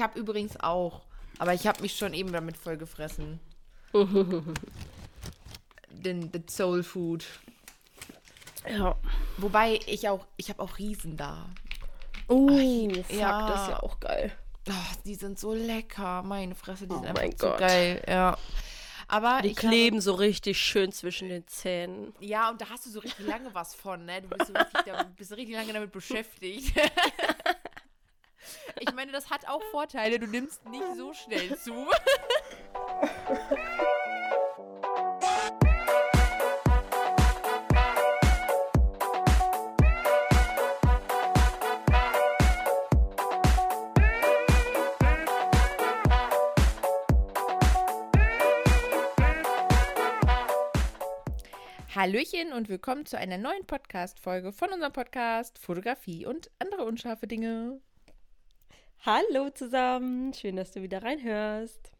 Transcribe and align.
Ich 0.00 0.04
habe 0.04 0.18
übrigens 0.18 0.58
auch. 0.58 1.02
Aber 1.38 1.52
ich 1.52 1.66
habe 1.66 1.82
mich 1.82 1.94
schon 1.94 2.14
eben 2.14 2.32
damit 2.32 2.56
vollgefressen. 2.56 3.38
Den, 5.90 6.32
den 6.32 6.48
Soul 6.48 6.82
Food. 6.82 7.26
Ja. 8.66 8.96
Wobei 9.36 9.78
ich 9.86 10.08
auch, 10.08 10.24
ich 10.38 10.48
habe 10.48 10.62
auch 10.62 10.78
Riesen 10.78 11.18
da. 11.18 11.50
Oh, 12.28 12.48
Ach, 12.50 12.96
fuck, 13.06 13.10
ja. 13.14 13.50
das 13.50 13.62
ist 13.62 13.68
ja 13.68 13.82
auch 13.82 14.00
geil. 14.00 14.32
Oh, 14.70 14.72
die 15.04 15.16
sind 15.16 15.38
so 15.38 15.52
lecker. 15.52 16.22
Meine 16.22 16.54
Fresse, 16.54 16.86
die 16.86 16.94
Oh 16.94 17.00
sind 17.02 17.18
einfach 17.18 17.38
so 17.38 17.56
geil. 17.58 18.02
Ja. 18.08 18.38
Aber 19.06 19.42
Die 19.42 19.54
kleben 19.54 20.00
so 20.00 20.14
richtig 20.14 20.58
schön 20.58 20.92
zwischen 20.92 21.28
den 21.28 21.46
Zähnen. 21.46 22.14
Ja, 22.20 22.48
und 22.48 22.58
da 22.60 22.70
hast 22.70 22.86
du 22.86 22.90
so 22.90 23.00
richtig 23.00 23.26
lange 23.26 23.52
was 23.52 23.74
von, 23.74 24.06
ne? 24.06 24.22
Du 24.22 24.28
bist 24.28 24.46
so 24.46 24.54
richtig, 24.54 24.80
da, 24.86 25.02
bist 25.14 25.28
so 25.28 25.34
richtig 25.34 25.56
lange 25.56 25.74
damit 25.74 25.92
beschäftigt. 25.92 26.72
ich 28.80 28.92
meine, 28.94 29.12
das 29.12 29.30
hat 29.30 29.46
auch 29.46 29.62
Vorteile. 29.70 30.18
Du 30.18 30.26
nimmst 30.26 30.66
nicht 30.68 30.84
so 30.96 31.12
schnell 31.12 31.56
zu. 31.58 31.86
Hallöchen 51.94 52.54
und 52.54 52.70
willkommen 52.70 53.04
zu 53.04 53.18
einer 53.18 53.36
neuen 53.36 53.66
Podcast-Folge 53.66 54.52
von 54.52 54.70
unserem 54.70 54.92
Podcast 54.92 55.58
Fotografie 55.58 56.24
und 56.24 56.50
andere 56.58 56.84
unscharfe 56.84 57.26
Dinge. 57.26 57.82
Hallo 59.06 59.48
zusammen, 59.48 60.34
schön, 60.34 60.56
dass 60.56 60.72
du 60.72 60.82
wieder 60.82 61.02
reinhörst. 61.02 61.90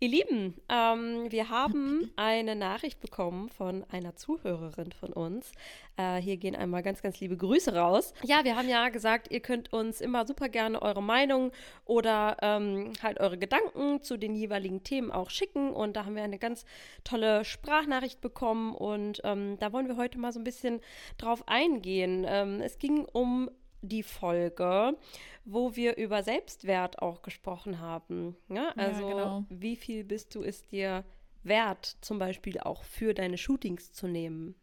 Ihr 0.00 0.08
Lieben, 0.08 0.54
ähm, 0.70 1.30
wir 1.30 1.50
haben 1.50 2.10
eine 2.16 2.56
Nachricht 2.56 3.00
bekommen 3.00 3.50
von 3.50 3.84
einer 3.90 4.16
Zuhörerin 4.16 4.92
von 4.92 5.12
uns. 5.12 5.52
Äh, 5.98 6.22
hier 6.22 6.38
gehen 6.38 6.56
einmal 6.56 6.82
ganz, 6.82 7.02
ganz 7.02 7.20
liebe 7.20 7.36
Grüße 7.36 7.74
raus. 7.74 8.14
Ja, 8.22 8.44
wir 8.44 8.56
haben 8.56 8.66
ja 8.70 8.88
gesagt, 8.88 9.30
ihr 9.30 9.40
könnt 9.40 9.74
uns 9.74 10.00
immer 10.00 10.26
super 10.26 10.48
gerne 10.48 10.80
eure 10.80 11.02
Meinung 11.02 11.52
oder 11.84 12.38
ähm, 12.40 12.94
halt 13.02 13.20
eure 13.20 13.36
Gedanken 13.36 14.00
zu 14.00 14.16
den 14.16 14.34
jeweiligen 14.34 14.84
Themen 14.84 15.12
auch 15.12 15.28
schicken. 15.28 15.70
Und 15.70 15.96
da 15.96 16.06
haben 16.06 16.16
wir 16.16 16.22
eine 16.22 16.38
ganz 16.38 16.64
tolle 17.04 17.44
Sprachnachricht 17.44 18.22
bekommen 18.22 18.74
und 18.74 19.20
ähm, 19.22 19.58
da 19.58 19.70
wollen 19.74 19.88
wir 19.88 19.98
heute 19.98 20.18
mal 20.18 20.32
so 20.32 20.40
ein 20.40 20.44
bisschen 20.44 20.80
drauf 21.18 21.46
eingehen. 21.46 22.24
Ähm, 22.26 22.62
es 22.62 22.78
ging 22.78 23.04
um 23.04 23.50
die 23.88 24.02
Folge, 24.02 24.96
wo 25.44 25.76
wir 25.76 25.96
über 25.96 26.22
Selbstwert 26.22 27.00
auch 27.00 27.22
gesprochen 27.22 27.80
haben. 27.80 28.36
Ja, 28.48 28.72
also 28.76 29.06
genau. 29.06 29.44
wie 29.48 29.76
viel 29.76 30.04
bist 30.04 30.34
du 30.34 30.42
es 30.42 30.66
dir 30.66 31.04
wert, 31.42 31.96
zum 32.00 32.18
Beispiel 32.18 32.58
auch 32.58 32.84
für 32.84 33.14
deine 33.14 33.38
Shootings 33.38 33.92
zu 33.92 34.06
nehmen? 34.08 34.54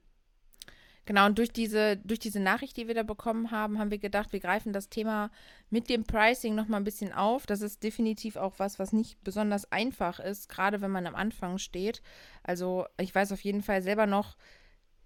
Genau, 1.06 1.26
und 1.26 1.38
durch 1.40 1.52
diese, 1.52 1.98
durch 1.98 2.20
diese 2.20 2.40
Nachricht, 2.40 2.78
die 2.78 2.88
wir 2.88 2.94
da 2.94 3.04
bekommen 3.04 3.50
haben, 3.50 3.80
haben 3.80 3.90
wir 3.90 3.98
gedacht, 3.98 4.32
wir 4.34 4.40
greifen 4.40 4.72
das 4.72 4.90
Thema 4.90 5.32
mit 5.70 5.90
dem 5.90 6.04
Pricing 6.04 6.54
nochmal 6.54 6.80
ein 6.80 6.86
bisschen 6.86 7.12
auf. 7.12 7.48
Das 7.48 7.62
ist 7.62 7.84
definitiv 7.84 8.36
auch 8.36 8.60
was, 8.60 8.78
was 8.78 8.94
nicht 8.94 9.24
besonders 9.24 9.72
einfach 9.72 10.20
ist, 10.20 10.48
gerade 10.48 10.80
wenn 10.82 10.92
man 10.92 11.08
am 11.08 11.16
Anfang 11.16 11.58
steht. 11.58 12.04
Also 12.44 12.86
ich 13.00 13.14
weiß 13.14 13.32
auf 13.32 13.42
jeden 13.42 13.64
Fall 13.64 13.82
selber 13.82 14.06
noch, 14.06 14.38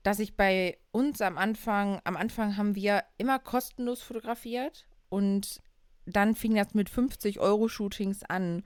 dass 0.04 0.20
ich 0.20 0.36
bei 0.36 0.78
uns 0.92 1.22
am 1.22 1.38
Anfang, 1.38 2.02
am 2.04 2.18
Anfang 2.18 2.58
haben 2.58 2.76
wir 2.76 3.04
immer 3.18 3.40
kostenlos 3.40 4.02
fotografiert 4.02 4.86
und 5.10 5.62
dann 6.06 6.36
fing 6.36 6.56
das 6.56 6.74
mit 6.74 6.90
50 6.90 7.40
Euro 7.40 7.68
Shootings 7.68 8.24
an. 8.24 8.64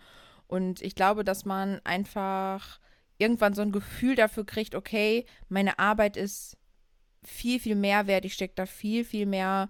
Und 0.47 0.81
ich 0.81 0.95
glaube, 0.95 1.23
dass 1.23 1.45
man 1.45 1.79
einfach 1.83 2.79
irgendwann 3.17 3.53
so 3.53 3.61
ein 3.61 3.71
Gefühl 3.71 4.15
dafür 4.15 4.45
kriegt, 4.45 4.75
okay, 4.75 5.25
meine 5.49 5.79
Arbeit 5.79 6.17
ist 6.17 6.57
viel, 7.23 7.59
viel 7.59 7.75
mehr 7.75 8.07
wert, 8.07 8.25
ich 8.25 8.33
stecke 8.33 8.55
da 8.55 8.65
viel, 8.65 9.03
viel 9.03 9.25
mehr 9.25 9.69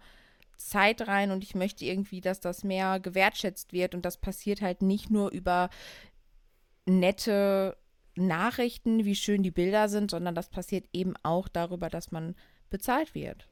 Zeit 0.56 1.08
rein 1.08 1.32
und 1.32 1.44
ich 1.44 1.56
möchte 1.56 1.86
irgendwie, 1.86 2.22
dass 2.22 2.40
das 2.40 2.64
mehr 2.64 3.00
gewertschätzt 3.00 3.74
wird 3.74 3.96
und 3.96 4.04
das 4.06 4.18
passiert 4.18 4.62
halt 4.62 4.82
nicht 4.82 5.10
nur 5.10 5.32
über 5.32 5.70
nette 6.86 7.78
Nachrichten, 8.16 9.06
wie 9.06 9.16
schön 9.16 9.42
die 9.42 9.52
Bilder 9.52 9.90
sind, 9.90 10.12
sondern 10.12 10.36
das 10.36 10.50
passiert 10.50 10.86
eben 10.94 11.16
auch 11.24 11.48
darüber, 11.48 11.90
dass 11.90 12.12
man 12.12 12.36
bezahlt 12.70 13.16
wird. 13.16 13.48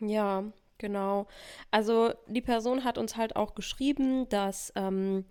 Ja, 0.00 0.44
genau. 0.78 1.26
Also 1.70 2.12
die 2.26 2.40
Person 2.40 2.84
hat 2.84 2.98
uns 2.98 3.16
halt 3.16 3.36
auch 3.36 3.54
geschrieben, 3.54 4.28
dass 4.28 4.72
ähm, 4.76 5.24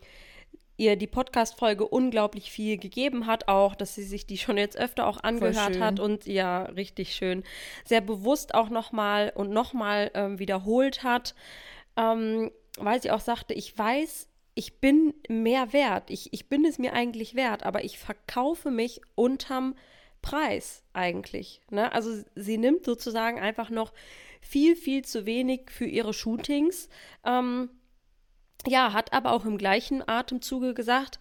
ihr 0.78 0.96
die 0.96 1.08
Podcast-Folge 1.08 1.88
unglaublich 1.88 2.52
viel 2.52 2.78
gegeben 2.78 3.28
hat, 3.28 3.48
auch, 3.48 3.76
dass 3.76 3.96
sie 3.96 4.04
sich 4.04 4.26
die 4.26 4.38
schon 4.38 4.58
jetzt 4.58 4.78
öfter 4.78 5.08
auch 5.08 5.24
angehört 5.24 5.80
hat 5.80 6.00
und 6.00 6.26
ja, 6.26 6.64
richtig 6.64 7.16
schön, 7.16 7.44
sehr 7.86 8.02
bewusst 8.02 8.56
auch 8.56 8.70
nochmal 8.70 9.32
und 9.36 9.52
nochmal 9.52 10.12
ähm, 10.14 10.40
wiederholt 10.40 11.04
hat, 11.04 11.36
ähm, 11.96 12.52
weil 12.78 13.02
sie 13.02 13.12
auch 13.12 13.20
sagte, 13.20 13.54
ich 13.54 13.78
weiß, 13.78 14.28
ich 14.56 14.80
bin 14.80 15.14
mehr 15.30 15.74
wert, 15.74 16.10
ich, 16.10 16.34
ich 16.34 16.50
bin 16.50 16.66
es 16.66 16.80
mir 16.80 16.94
eigentlich 16.94 17.36
wert, 17.36 17.64
aber 17.64 17.84
ich 17.84 18.00
verkaufe 18.00 18.72
mich 18.72 19.02
unterm 19.16 19.76
Preis 20.22 20.84
eigentlich. 20.94 21.62
Ne? 21.70 21.92
Also 21.92 22.24
sie 22.36 22.58
nimmt 22.58 22.86
sozusagen 22.86 23.40
einfach 23.40 23.70
noch 23.70 23.94
viel, 24.44 24.76
viel 24.76 25.04
zu 25.04 25.26
wenig 25.26 25.72
für 25.72 25.86
ihre 25.86 26.14
Shootings. 26.14 26.90
Ähm, 27.26 27.70
ja, 28.68 28.94
hat 28.94 29.14
aber 29.14 29.32
auch 29.32 29.46
im 29.46 29.58
gleichen 29.58 30.08
Atemzuge 30.08 30.74
gesagt, 30.74 31.20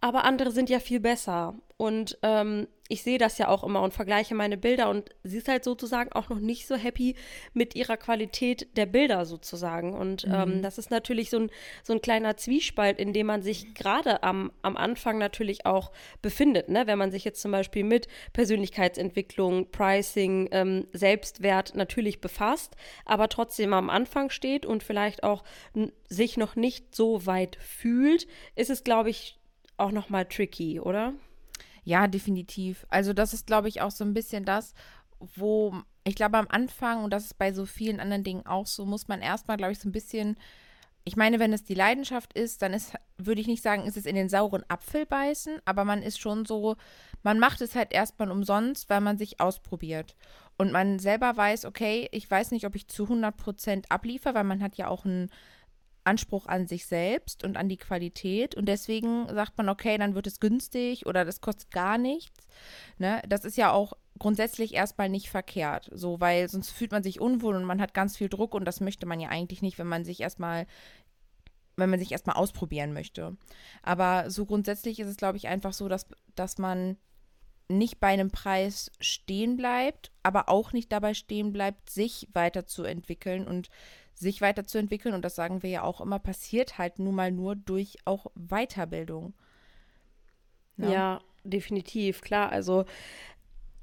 aber 0.00 0.24
andere 0.24 0.50
sind 0.50 0.70
ja 0.70 0.80
viel 0.80 1.00
besser. 1.00 1.54
Und 1.80 2.18
ähm, 2.20 2.68
ich 2.90 3.02
sehe 3.02 3.16
das 3.16 3.38
ja 3.38 3.48
auch 3.48 3.64
immer 3.64 3.80
und 3.80 3.94
vergleiche 3.94 4.34
meine 4.34 4.58
Bilder 4.58 4.90
und 4.90 5.08
sie 5.22 5.38
ist 5.38 5.48
halt 5.48 5.64
sozusagen 5.64 6.12
auch 6.12 6.28
noch 6.28 6.38
nicht 6.38 6.66
so 6.66 6.76
happy 6.76 7.16
mit 7.54 7.74
ihrer 7.74 7.96
Qualität 7.96 8.76
der 8.76 8.84
Bilder 8.84 9.24
sozusagen. 9.24 9.94
Und 9.94 10.26
ähm, 10.30 10.60
das 10.60 10.76
ist 10.76 10.90
natürlich 10.90 11.30
so 11.30 11.38
ein, 11.38 11.50
so 11.82 11.94
ein 11.94 12.02
kleiner 12.02 12.36
Zwiespalt, 12.36 12.98
in 12.98 13.14
dem 13.14 13.28
man 13.28 13.40
sich 13.40 13.72
gerade 13.72 14.22
am, 14.22 14.52
am 14.60 14.76
Anfang 14.76 15.16
natürlich 15.16 15.64
auch 15.64 15.90
befindet. 16.20 16.68
Ne? 16.68 16.86
Wenn 16.86 16.98
man 16.98 17.10
sich 17.10 17.24
jetzt 17.24 17.40
zum 17.40 17.50
Beispiel 17.50 17.84
mit 17.84 18.08
Persönlichkeitsentwicklung, 18.34 19.70
Pricing, 19.70 20.50
ähm, 20.52 20.86
Selbstwert 20.92 21.74
natürlich 21.74 22.20
befasst, 22.20 22.76
aber 23.06 23.30
trotzdem 23.30 23.72
am 23.72 23.88
Anfang 23.88 24.28
steht 24.28 24.66
und 24.66 24.82
vielleicht 24.82 25.22
auch 25.22 25.44
sich 26.10 26.36
noch 26.36 26.56
nicht 26.56 26.94
so 26.94 27.24
weit 27.24 27.56
fühlt, 27.56 28.26
ist 28.54 28.68
es, 28.68 28.84
glaube 28.84 29.08
ich, 29.08 29.38
auch 29.78 29.92
noch 29.92 30.10
mal 30.10 30.26
tricky, 30.26 30.78
oder? 30.78 31.14
Ja, 31.84 32.06
definitiv. 32.06 32.86
Also 32.90 33.12
das 33.12 33.34
ist, 33.34 33.46
glaube 33.46 33.68
ich, 33.68 33.80
auch 33.80 33.90
so 33.90 34.04
ein 34.04 34.14
bisschen 34.14 34.44
das, 34.44 34.74
wo 35.18 35.74
ich 36.04 36.14
glaube 36.14 36.38
am 36.38 36.48
Anfang, 36.48 37.04
und 37.04 37.10
das 37.12 37.26
ist 37.26 37.38
bei 37.38 37.52
so 37.52 37.66
vielen 37.66 38.00
anderen 38.00 38.24
Dingen 38.24 38.46
auch 38.46 38.66
so, 38.66 38.86
muss 38.86 39.08
man 39.08 39.20
erstmal, 39.20 39.56
glaube 39.56 39.72
ich, 39.72 39.78
so 39.78 39.88
ein 39.88 39.92
bisschen, 39.92 40.36
ich 41.04 41.16
meine, 41.16 41.38
wenn 41.38 41.52
es 41.52 41.62
die 41.64 41.74
Leidenschaft 41.74 42.32
ist, 42.32 42.62
dann 42.62 42.72
ist, 42.72 42.94
würde 43.18 43.40
ich 43.40 43.46
nicht 43.46 43.62
sagen, 43.62 43.84
ist 43.84 43.96
es 43.96 44.06
in 44.06 44.14
den 44.14 44.28
sauren 44.28 44.64
Apfel 44.68 45.06
beißen, 45.06 45.58
aber 45.64 45.84
man 45.84 46.02
ist 46.02 46.18
schon 46.20 46.46
so, 46.46 46.76
man 47.22 47.38
macht 47.38 47.60
es 47.60 47.74
halt 47.74 47.92
erstmal 47.92 48.30
umsonst, 48.30 48.88
weil 48.88 49.00
man 49.00 49.18
sich 49.18 49.40
ausprobiert. 49.40 50.16
Und 50.56 50.72
man 50.72 50.98
selber 50.98 51.36
weiß, 51.36 51.64
okay, 51.64 52.08
ich 52.12 52.30
weiß 52.30 52.50
nicht, 52.50 52.66
ob 52.66 52.74
ich 52.76 52.88
zu 52.88 53.06
100% 53.06 53.84
abliefere, 53.88 54.34
weil 54.34 54.44
man 54.44 54.62
hat 54.62 54.76
ja 54.76 54.88
auch 54.88 55.04
einen 55.04 55.30
Anspruch 56.10 56.46
an 56.46 56.66
sich 56.66 56.86
selbst 56.86 57.44
und 57.44 57.56
an 57.56 57.68
die 57.68 57.76
Qualität. 57.76 58.56
Und 58.56 58.66
deswegen 58.66 59.28
sagt 59.32 59.56
man, 59.56 59.68
okay, 59.68 59.96
dann 59.96 60.16
wird 60.16 60.26
es 60.26 60.40
günstig 60.40 61.06
oder 61.06 61.24
das 61.24 61.40
kostet 61.40 61.70
gar 61.70 61.98
nichts. 61.98 62.46
Ne? 62.98 63.22
Das 63.28 63.44
ist 63.44 63.56
ja 63.56 63.70
auch 63.72 63.92
grundsätzlich 64.18 64.74
erstmal 64.74 65.08
nicht 65.08 65.30
verkehrt. 65.30 65.88
So, 65.94 66.20
weil 66.20 66.48
sonst 66.48 66.70
fühlt 66.70 66.90
man 66.90 67.04
sich 67.04 67.20
unwohl 67.20 67.54
und 67.54 67.64
man 67.64 67.80
hat 67.80 67.94
ganz 67.94 68.16
viel 68.16 68.28
Druck 68.28 68.54
und 68.54 68.64
das 68.64 68.80
möchte 68.80 69.06
man 69.06 69.20
ja 69.20 69.28
eigentlich 69.28 69.62
nicht, 69.62 69.78
wenn 69.78 69.86
man 69.86 70.04
sich 70.04 70.20
erstmal 70.20 70.66
wenn 71.76 71.88
man 71.88 72.00
sich 72.00 72.12
erstmal 72.12 72.36
ausprobieren 72.36 72.92
möchte. 72.92 73.38
Aber 73.82 74.28
so 74.28 74.44
grundsätzlich 74.44 75.00
ist 75.00 75.08
es, 75.08 75.16
glaube 75.16 75.38
ich, 75.38 75.48
einfach 75.48 75.72
so, 75.72 75.88
dass, 75.88 76.06
dass 76.34 76.58
man 76.58 76.98
nicht 77.68 78.00
bei 78.00 78.08
einem 78.08 78.30
Preis 78.30 78.90
stehen 79.00 79.56
bleibt, 79.56 80.10
aber 80.22 80.50
auch 80.50 80.74
nicht 80.74 80.92
dabei 80.92 81.14
stehen 81.14 81.52
bleibt, 81.52 81.88
sich 81.88 82.28
weiterzuentwickeln 82.34 83.46
und 83.46 83.70
sich 84.20 84.40
weiterzuentwickeln. 84.40 85.14
Und 85.14 85.24
das 85.24 85.34
sagen 85.34 85.62
wir 85.62 85.70
ja 85.70 85.82
auch 85.82 86.00
immer, 86.00 86.18
passiert 86.18 86.78
halt 86.78 86.98
nun 86.98 87.14
mal 87.14 87.32
nur 87.32 87.56
durch 87.56 87.98
auch 88.04 88.26
Weiterbildung. 88.34 89.34
Ja, 90.76 91.20
definitiv, 91.44 92.20
klar. 92.22 92.50
Also 92.50 92.84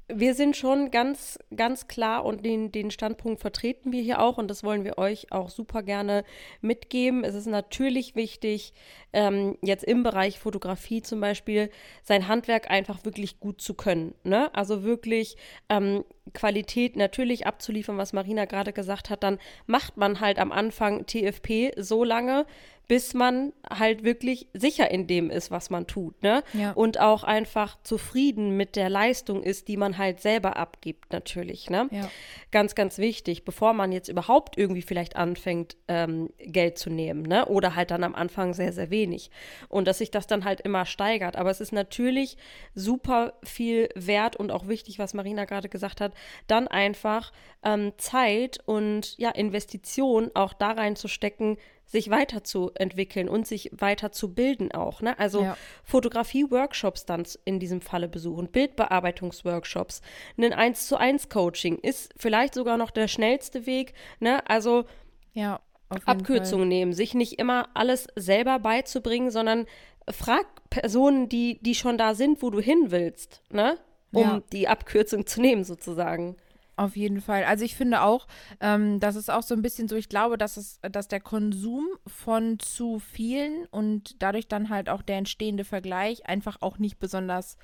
wir 0.08 0.34
sind 0.34 0.56
schon 0.56 0.90
ganz, 0.90 1.38
ganz 1.54 1.86
klar 1.86 2.24
und 2.24 2.44
den, 2.44 2.72
den 2.72 2.90
Standpunkt 2.90 3.40
vertreten 3.40 3.92
wir 3.92 4.02
hier 4.02 4.20
auch 4.20 4.38
und 4.38 4.48
das 4.48 4.64
wollen 4.64 4.84
wir 4.84 4.96
euch 4.96 5.32
auch 5.32 5.50
super 5.50 5.82
gerne 5.82 6.24
mitgeben. 6.62 7.24
Es 7.24 7.34
ist 7.34 7.46
natürlich 7.46 8.16
wichtig, 8.16 8.72
ähm, 9.12 9.58
jetzt 9.60 9.84
im 9.84 10.02
Bereich 10.02 10.38
Fotografie 10.38 11.02
zum 11.02 11.20
Beispiel 11.20 11.70
sein 12.02 12.26
Handwerk 12.26 12.70
einfach 12.70 13.04
wirklich 13.04 13.38
gut 13.38 13.60
zu 13.60 13.74
können. 13.74 14.14
Ne? 14.24 14.52
Also 14.54 14.82
wirklich 14.82 15.36
ähm, 15.68 16.04
Qualität 16.32 16.96
natürlich 16.96 17.46
abzuliefern, 17.46 17.98
was 17.98 18.14
Marina 18.14 18.46
gerade 18.46 18.72
gesagt 18.72 19.10
hat, 19.10 19.22
dann 19.22 19.38
macht 19.66 19.98
man 19.98 20.20
halt 20.20 20.38
am 20.38 20.52
Anfang 20.52 21.04
TFP 21.06 21.72
so 21.76 22.02
lange, 22.02 22.46
bis 22.88 23.12
man 23.12 23.52
halt 23.68 24.02
wirklich 24.02 24.48
sicher 24.54 24.90
in 24.90 25.06
dem 25.06 25.30
ist, 25.30 25.50
was 25.50 25.68
man 25.68 25.86
tut, 25.86 26.22
ne? 26.22 26.42
Ja. 26.54 26.72
Und 26.72 26.98
auch 26.98 27.22
einfach 27.22 27.76
zufrieden 27.82 28.56
mit 28.56 28.76
der 28.76 28.88
Leistung 28.88 29.42
ist, 29.42 29.68
die 29.68 29.76
man 29.76 29.98
halt 29.98 30.20
selber 30.20 30.56
abgibt, 30.56 31.12
natürlich, 31.12 31.68
ne? 31.68 31.88
Ja. 31.90 32.10
Ganz, 32.50 32.74
ganz 32.74 32.96
wichtig, 32.96 33.44
bevor 33.44 33.74
man 33.74 33.92
jetzt 33.92 34.08
überhaupt 34.08 34.56
irgendwie 34.56 34.80
vielleicht 34.80 35.16
anfängt, 35.16 35.76
ähm, 35.86 36.30
Geld 36.38 36.78
zu 36.78 36.88
nehmen, 36.88 37.22
ne? 37.22 37.44
Oder 37.46 37.76
halt 37.76 37.90
dann 37.90 38.04
am 38.04 38.14
Anfang 38.14 38.54
sehr, 38.54 38.72
sehr 38.72 38.88
wenig. 38.88 39.30
Und 39.68 39.86
dass 39.86 39.98
sich 39.98 40.10
das 40.10 40.26
dann 40.26 40.46
halt 40.46 40.62
immer 40.62 40.86
steigert. 40.86 41.36
Aber 41.36 41.50
es 41.50 41.60
ist 41.60 41.72
natürlich 41.72 42.38
super 42.74 43.34
viel 43.44 43.90
wert 43.94 44.36
und 44.36 44.50
auch 44.50 44.66
wichtig, 44.66 44.98
was 44.98 45.12
Marina 45.12 45.44
gerade 45.44 45.68
gesagt 45.68 46.00
hat, 46.00 46.14
dann 46.46 46.68
einfach 46.68 47.32
ähm, 47.62 47.92
Zeit 47.98 48.60
und 48.64 49.18
ja, 49.18 49.28
Investition 49.30 50.30
auch 50.32 50.54
da 50.54 50.70
reinzustecken, 50.70 51.58
sich 51.88 52.10
weiterzuentwickeln 52.10 53.28
und 53.28 53.46
sich 53.46 53.70
weiterzubilden 53.72 54.72
auch. 54.72 55.00
Ne? 55.00 55.18
Also 55.18 55.42
Ja. 55.42 55.56
Fotografie-Workshops 55.84 57.06
dann 57.06 57.24
in 57.44 57.58
diesem 57.58 57.80
Falle 57.80 58.08
besuchen, 58.08 58.48
Bildbearbeitungsworkshops, 58.48 60.02
ein 60.36 60.52
1 60.52 60.86
zu 60.86 60.96
1 60.98 61.28
Coaching 61.30 61.78
ist 61.78 62.12
vielleicht 62.16 62.54
sogar 62.54 62.76
noch 62.76 62.90
der 62.90 63.08
schnellste 63.08 63.66
Weg. 63.66 63.94
Ne? 64.20 64.46
Also 64.48 64.84
Ja, 65.32 65.60
Abkürzungen 66.04 66.68
nehmen, 66.68 66.92
sich 66.92 67.14
nicht 67.14 67.38
immer 67.38 67.68
alles 67.74 68.06
selber 68.14 68.58
beizubringen, 68.58 69.30
sondern 69.30 69.66
frag 70.10 70.46
Personen, 70.68 71.28
die, 71.30 71.58
die 71.62 71.74
schon 71.74 71.96
da 71.96 72.14
sind, 72.14 72.42
wo 72.42 72.50
du 72.50 72.60
hin 72.60 72.90
willst, 72.90 73.42
ne? 73.50 73.78
Um 74.12 74.22
Ja. 74.22 74.42
die 74.52 74.68
Abkürzung 74.68 75.26
zu 75.26 75.40
nehmen, 75.40 75.64
sozusagen. 75.64 76.36
Auf 76.78 76.96
jeden 76.96 77.20
Fall. 77.20 77.42
Also 77.42 77.64
ich 77.64 77.74
finde 77.74 78.02
auch, 78.02 78.28
ähm, 78.60 79.00
das 79.00 79.16
ist 79.16 79.32
auch 79.32 79.42
so 79.42 79.52
ein 79.52 79.62
bisschen 79.62 79.88
so, 79.88 79.96
ich 79.96 80.08
glaube, 80.08 80.38
dass 80.38 80.56
es, 80.56 80.78
dass 80.80 81.08
der 81.08 81.18
Konsum 81.18 81.88
von 82.06 82.60
zu 82.60 83.00
vielen 83.00 83.66
und 83.72 84.22
dadurch 84.22 84.46
dann 84.46 84.68
halt 84.68 84.88
auch 84.88 85.02
der 85.02 85.16
entstehende 85.16 85.64
Vergleich 85.64 86.26
einfach 86.26 86.58
auch 86.60 86.78
nicht 86.78 87.00
besonders 87.00 87.56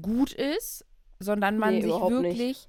gut 0.00 0.32
ist, 0.32 0.86
sondern 1.18 1.58
man 1.58 1.74
Nee, 1.74 1.82
sich 1.82 1.92
wirklich 1.92 2.66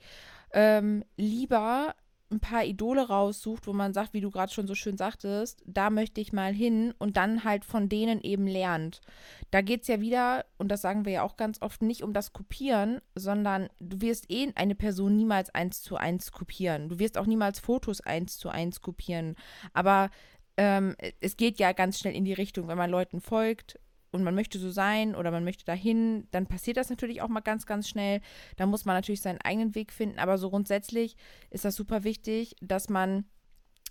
ähm, 0.52 1.06
lieber 1.16 1.96
ein 2.35 2.39
paar 2.39 2.65
Idole 2.65 3.07
raussucht, 3.07 3.65
wo 3.67 3.73
man 3.73 3.93
sagt, 3.93 4.13
wie 4.13 4.21
du 4.21 4.29
gerade 4.29 4.51
schon 4.51 4.67
so 4.67 4.75
schön 4.75 4.97
sagtest, 4.97 5.63
da 5.65 5.89
möchte 5.89 6.21
ich 6.21 6.33
mal 6.33 6.53
hin 6.53 6.93
und 6.97 7.17
dann 7.17 7.43
halt 7.43 7.65
von 7.65 7.89
denen 7.89 8.21
eben 8.21 8.45
lernt. 8.45 9.01
Da 9.51 9.61
geht 9.61 9.83
es 9.83 9.87
ja 9.87 10.01
wieder, 10.01 10.45
und 10.57 10.69
das 10.69 10.81
sagen 10.81 11.05
wir 11.05 11.13
ja 11.13 11.23
auch 11.23 11.37
ganz 11.37 11.61
oft, 11.61 11.81
nicht 11.81 12.03
um 12.03 12.13
das 12.13 12.33
Kopieren, 12.33 13.01
sondern 13.15 13.69
du 13.79 14.01
wirst 14.01 14.29
eh 14.29 14.51
eine 14.55 14.75
Person 14.75 15.15
niemals 15.15 15.49
eins 15.55 15.81
zu 15.81 15.95
eins 15.95 16.31
kopieren. 16.31 16.89
Du 16.89 16.99
wirst 16.99 17.17
auch 17.17 17.25
niemals 17.25 17.59
Fotos 17.59 18.01
eins 18.01 18.37
zu 18.37 18.49
eins 18.49 18.81
kopieren. 18.81 19.35
Aber 19.73 20.09
ähm, 20.57 20.95
es 21.19 21.37
geht 21.37 21.59
ja 21.59 21.71
ganz 21.71 21.99
schnell 21.99 22.15
in 22.15 22.25
die 22.25 22.33
Richtung, 22.33 22.67
wenn 22.67 22.77
man 22.77 22.89
Leuten 22.89 23.21
folgt 23.21 23.79
und 24.15 24.23
man 24.23 24.35
möchte 24.35 24.57
so 24.57 24.71
sein 24.71 25.15
oder 25.15 25.31
man 25.31 25.44
möchte 25.44 25.65
dahin, 25.65 26.27
dann 26.31 26.47
passiert 26.47 26.77
das 26.77 26.89
natürlich 26.89 27.21
auch 27.21 27.27
mal 27.27 27.41
ganz, 27.41 27.65
ganz 27.65 27.88
schnell. 27.88 28.21
Da 28.57 28.65
muss 28.65 28.85
man 28.85 28.95
natürlich 28.95 29.21
seinen 29.21 29.41
eigenen 29.41 29.75
Weg 29.75 29.91
finden, 29.91 30.19
aber 30.19 30.38
so 30.38 30.50
grundsätzlich 30.50 31.15
ist 31.51 31.65
das 31.65 31.75
super 31.75 32.03
wichtig, 32.03 32.56
dass 32.62 32.89
man, 32.89 33.25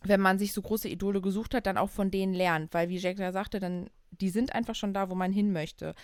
wenn 0.03 0.21
man 0.21 0.39
sich 0.39 0.53
so 0.53 0.63
große 0.63 0.89
Idole 0.89 1.21
gesucht 1.21 1.55
hat, 1.55 1.67
dann 1.67 1.79
auch 1.79 1.91
von 1.91 2.11
denen 2.11 2.35
lernt, 2.35 2.75
weil 2.75 2.89
wie 2.89 2.99
Jack 2.99 3.19
ja 3.19 3.33
sagte, 3.33 3.61
dann 3.61 3.89
die 4.11 4.31
sind 4.31 4.55
einfach 4.55 4.75
schon 4.75 4.95
da, 4.95 5.11
wo 5.11 5.15
man 5.15 5.33
hin 5.33 5.53
möchte. 5.53 5.95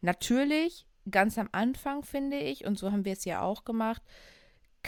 Natürlich, 0.00 0.86
ganz 1.10 1.38
am 1.38 1.48
Anfang 1.52 2.02
finde 2.02 2.38
ich, 2.38 2.64
und 2.64 2.78
so 2.78 2.92
haben 2.92 3.04
wir 3.04 3.12
es 3.12 3.24
ja 3.24 3.42
auch 3.42 3.64
gemacht, 3.64 4.02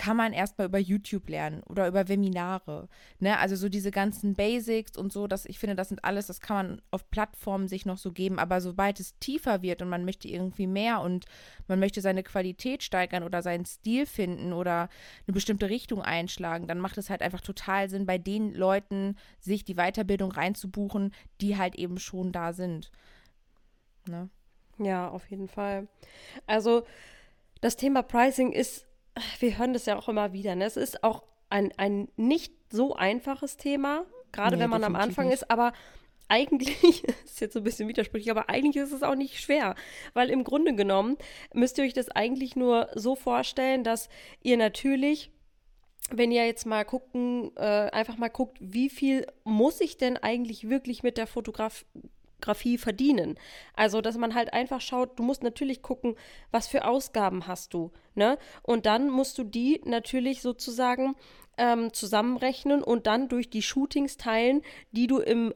kann 0.00 0.16
man 0.16 0.32
erstmal 0.32 0.66
über 0.66 0.78
YouTube 0.78 1.28
lernen 1.28 1.62
oder 1.68 1.86
über 1.86 2.08
Webinare. 2.08 2.88
Ne? 3.18 3.38
Also 3.38 3.54
so 3.54 3.68
diese 3.68 3.90
ganzen 3.90 4.34
Basics 4.34 4.96
und 4.96 5.12
so, 5.12 5.26
das, 5.26 5.44
ich 5.44 5.58
finde, 5.58 5.76
das 5.76 5.90
sind 5.90 6.02
alles, 6.06 6.26
das 6.26 6.40
kann 6.40 6.56
man 6.56 6.82
auf 6.90 7.10
Plattformen 7.10 7.68
sich 7.68 7.84
noch 7.84 7.98
so 7.98 8.10
geben. 8.10 8.38
Aber 8.38 8.62
sobald 8.62 8.98
es 8.98 9.18
tiefer 9.18 9.60
wird 9.60 9.82
und 9.82 9.90
man 9.90 10.06
möchte 10.06 10.26
irgendwie 10.26 10.66
mehr 10.66 11.02
und 11.02 11.26
man 11.68 11.78
möchte 11.78 12.00
seine 12.00 12.22
Qualität 12.22 12.82
steigern 12.82 13.24
oder 13.24 13.42
seinen 13.42 13.66
Stil 13.66 14.06
finden 14.06 14.54
oder 14.54 14.88
eine 15.26 15.34
bestimmte 15.34 15.68
Richtung 15.68 16.00
einschlagen, 16.00 16.66
dann 16.66 16.80
macht 16.80 16.96
es 16.96 17.10
halt 17.10 17.20
einfach 17.20 17.42
total 17.42 17.90
Sinn, 17.90 18.06
bei 18.06 18.16
den 18.16 18.54
Leuten 18.54 19.16
sich 19.38 19.66
die 19.66 19.74
Weiterbildung 19.74 20.32
reinzubuchen, 20.32 21.12
die 21.42 21.58
halt 21.58 21.74
eben 21.74 21.98
schon 21.98 22.32
da 22.32 22.54
sind. 22.54 22.90
Ne? 24.08 24.30
Ja, 24.78 25.10
auf 25.10 25.30
jeden 25.30 25.48
Fall. 25.48 25.88
Also 26.46 26.86
das 27.60 27.76
Thema 27.76 28.02
Pricing 28.02 28.52
ist, 28.52 28.86
wir 29.38 29.58
hören 29.58 29.72
das 29.72 29.86
ja 29.86 29.96
auch 29.98 30.08
immer 30.08 30.32
wieder, 30.32 30.54
ne? 30.54 30.64
es 30.64 30.76
ist 30.76 31.02
auch 31.04 31.24
ein, 31.48 31.72
ein 31.76 32.08
nicht 32.16 32.54
so 32.70 32.94
einfaches 32.94 33.56
Thema, 33.56 34.04
gerade 34.32 34.56
Nee, 34.56 34.62
wenn 34.62 34.70
man 34.70 34.84
am 34.84 34.96
Anfang 34.96 35.26
nicht. 35.26 35.34
ist, 35.34 35.50
aber 35.50 35.72
eigentlich, 36.28 37.04
ist 37.24 37.40
jetzt 37.40 37.54
so 37.54 37.60
ein 37.60 37.64
bisschen 37.64 37.88
widersprüchlich, 37.88 38.30
aber 38.30 38.48
eigentlich 38.48 38.76
ist 38.76 38.92
es 38.92 39.02
auch 39.02 39.16
nicht 39.16 39.40
schwer, 39.40 39.74
weil 40.14 40.30
im 40.30 40.44
Grunde 40.44 40.74
genommen 40.74 41.16
müsst 41.52 41.78
ihr 41.78 41.84
euch 41.84 41.92
das 41.92 42.08
eigentlich 42.08 42.56
nur 42.56 42.88
so 42.94 43.16
vorstellen, 43.16 43.84
dass 43.84 44.08
ihr 44.42 44.56
natürlich 44.56 45.30
wenn 46.12 46.32
ihr 46.32 46.44
jetzt 46.44 46.66
mal 46.66 46.84
gucken, 46.84 47.52
äh, 47.56 47.60
einfach 47.60 48.16
mal 48.16 48.30
guckt, 48.30 48.58
wie 48.60 48.90
viel 48.90 49.26
muss 49.44 49.80
ich 49.80 49.96
denn 49.96 50.16
eigentlich 50.16 50.68
wirklich 50.68 51.02
mit 51.02 51.16
der 51.16 51.28
Fotografie 52.40 52.78
verdienen? 52.78 53.38
Also, 53.74 54.00
dass 54.00 54.16
man 54.16 54.34
halt 54.34 54.52
einfach 54.52 54.80
schaut, 54.80 55.18
du 55.18 55.22
musst 55.22 55.42
natürlich 55.42 55.82
gucken, 55.82 56.16
was 56.50 56.66
für 56.66 56.84
Ausgaben 56.86 57.46
hast 57.46 57.74
du, 57.74 57.92
ne? 58.14 58.38
Und 58.62 58.86
dann 58.86 59.10
musst 59.10 59.38
du 59.38 59.44
die 59.44 59.80
natürlich 59.84 60.42
sozusagen 60.42 61.14
ähm, 61.58 61.92
zusammenrechnen 61.92 62.82
und 62.82 63.06
dann 63.06 63.28
durch 63.28 63.50
die 63.50 63.62
Shootings 63.62 64.16
teilen, 64.16 64.62
die 64.92 65.06
du 65.06 65.18
im 65.18 65.52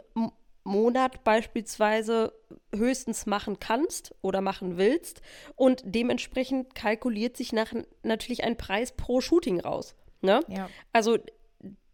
Monat 0.64 1.24
beispielsweise 1.24 2.32
höchstens 2.74 3.26
machen 3.26 3.58
kannst 3.58 4.14
oder 4.22 4.40
machen 4.40 4.78
willst. 4.78 5.20
Und 5.56 5.82
dementsprechend 5.84 6.74
kalkuliert 6.74 7.36
sich 7.36 7.52
nach, 7.52 7.72
natürlich 8.02 8.44
ein 8.44 8.56
Preis 8.56 8.92
pro 8.92 9.20
Shooting 9.20 9.60
raus. 9.60 9.94
Ne? 10.22 10.40
Ja. 10.48 10.70
Also 10.92 11.18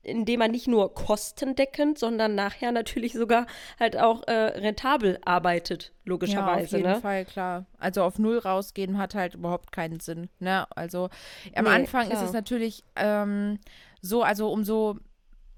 indem 0.02 0.38
man 0.38 0.50
nicht 0.50 0.66
nur 0.66 0.94
kostendeckend, 0.94 1.98
sondern 1.98 2.34
nachher 2.34 2.72
natürlich 2.72 3.12
sogar 3.12 3.46
halt 3.78 3.98
auch 3.98 4.22
äh, 4.26 4.32
rentabel 4.32 5.18
arbeitet, 5.24 5.84
Ja, 5.84 5.90
auf 5.90 6.06
logischerweise. 6.06 6.76
jeden 6.78 6.90
ne? 6.92 7.00
Fall, 7.00 7.24
klar. 7.24 7.66
Also 7.78 8.02
auf 8.02 8.18
Null 8.18 8.38
rausgehen 8.38 8.98
hat 8.98 9.14
halt 9.14 9.34
überhaupt 9.34 9.72
keinen 9.72 10.00
Sinn. 10.00 10.30
Ne? 10.38 10.66
Also 10.74 11.10
am 11.54 11.64
Nee, 11.64 11.70
Anfang 11.70 12.04
ist 12.04 12.10
klar. 12.10 12.24
es 12.24 12.32
natürlich 12.32 12.82
ähm, 12.96 13.58
so, 14.00 14.22
also 14.22 14.50
umso, 14.50 14.96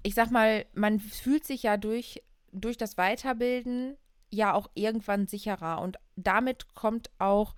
ich 0.03 0.13
sag 0.13 0.29
mal, 0.31 0.65
man 0.73 0.99
fühlt 0.99 1.45
sich 1.45 1.63
ja 1.63 1.77
durch, 1.77 2.21
durch 2.51 2.77
das 2.77 2.97
Weiterbilden 2.97 3.95
ja 4.29 4.53
auch 4.53 4.69
irgendwann 4.73 5.27
sicherer. 5.27 5.79
Und 5.81 5.97
damit 6.15 6.73
kommt 6.75 7.09
auch 7.19 7.55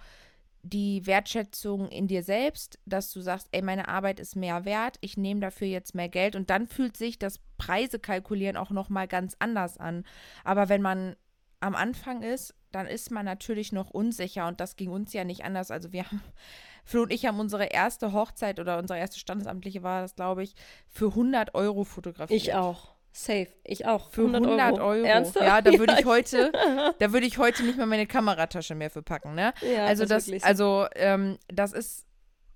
die 0.65 1.05
Wertschätzung 1.05 1.89
in 1.89 2.07
dir 2.07 2.23
selbst, 2.23 2.79
dass 2.85 3.11
du 3.11 3.21
sagst, 3.21 3.47
ey, 3.51 3.61
meine 3.61 3.87
Arbeit 3.87 4.19
ist 4.19 4.35
mehr 4.35 4.65
wert, 4.65 4.97
ich 5.01 5.15
nehme 5.15 5.39
dafür 5.39 5.67
jetzt 5.67 5.93
mehr 5.93 6.09
Geld 6.09 6.35
und 6.35 6.49
dann 6.49 6.65
fühlt 6.65 6.97
sich 6.97 7.19
das 7.19 7.39
Preise 7.57 7.99
kalkulieren 7.99 8.57
auch 8.57 8.71
noch 8.71 8.89
mal 8.89 9.07
ganz 9.07 9.35
anders 9.37 9.77
an. 9.77 10.05
Aber 10.43 10.67
wenn 10.67 10.81
man 10.81 11.15
am 11.59 11.75
Anfang 11.75 12.23
ist, 12.23 12.55
dann 12.71 12.87
ist 12.87 13.11
man 13.11 13.25
natürlich 13.25 13.71
noch 13.71 13.91
unsicher 13.91 14.47
und 14.47 14.59
das 14.59 14.75
ging 14.75 14.89
uns 14.89 15.13
ja 15.13 15.23
nicht 15.23 15.45
anders. 15.45 15.69
Also 15.69 15.93
wir 15.93 16.05
haben, 16.05 16.21
Flo 16.83 17.03
und 17.03 17.13
ich 17.13 17.27
haben 17.27 17.39
unsere 17.39 17.65
erste 17.65 18.11
Hochzeit 18.11 18.59
oder 18.59 18.79
unsere 18.79 18.99
erste 18.99 19.19
standesamtliche 19.19 19.83
war 19.83 20.01
das, 20.01 20.15
glaube 20.15 20.41
ich, 20.41 20.55
für 20.87 21.09
100 21.09 21.53
Euro 21.53 21.83
fotografiert. 21.83 22.41
Ich 22.41 22.55
auch. 22.55 22.94
Safe. 23.17 23.47
Ich 23.63 23.85
auch. 23.85 24.11
Für 24.11 24.25
100, 24.25 24.77
Euro. 24.79 25.05
Ernsthaft? 25.05 25.45
Ja, 25.45 25.61
da 25.61 25.79
würde 25.79 25.95
ich 25.97 26.05
heute, 26.05 26.51
da 26.99 27.13
würde 27.13 27.25
ich 27.25 27.37
heute 27.37 27.63
nicht 27.63 27.77
mal 27.77 27.85
meine 27.85 28.07
Kameratasche 28.07 28.75
mehr 28.75 28.89
für 28.89 29.01
packen, 29.01 29.35
ne? 29.35 29.53
Ja, 29.61 29.85
also 29.85 30.05
das, 30.05 30.25
so. 30.25 30.35
also 30.41 30.85
ähm, 30.95 31.37
das 31.47 31.71
ist, 31.71 32.05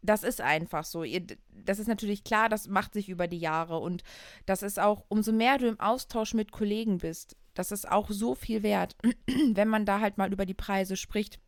das 0.01 0.23
ist 0.23 0.41
einfach 0.41 0.83
so. 0.83 1.05
Ihr, 1.05 1.21
das 1.49 1.79
ist 1.79 1.87
natürlich 1.87 2.25
klar, 2.25 2.49
das 2.49 2.67
macht 2.67 2.93
sich 2.93 3.07
über 3.07 3.27
die 3.27 3.39
Jahre 3.39 3.79
und 3.79 4.03
das 4.45 4.61
ist 4.61 4.79
auch, 4.79 5.05
umso 5.07 5.31
mehr 5.31 5.57
du 5.57 5.67
im 5.67 5.79
Austausch 5.79 6.33
mit 6.33 6.51
Kollegen 6.51 6.97
bist, 6.97 7.37
das 7.53 7.71
ist 7.71 7.89
auch 7.89 8.09
so 8.09 8.35
viel 8.35 8.61
wert, 8.61 8.97
wenn 9.53 9.69
man 9.69 9.85
da 9.85 10.01
halt 10.01 10.17
mal 10.17 10.31
über 10.31 10.45
die 10.45 10.53
Preise 10.53 10.97
spricht. 10.97 11.39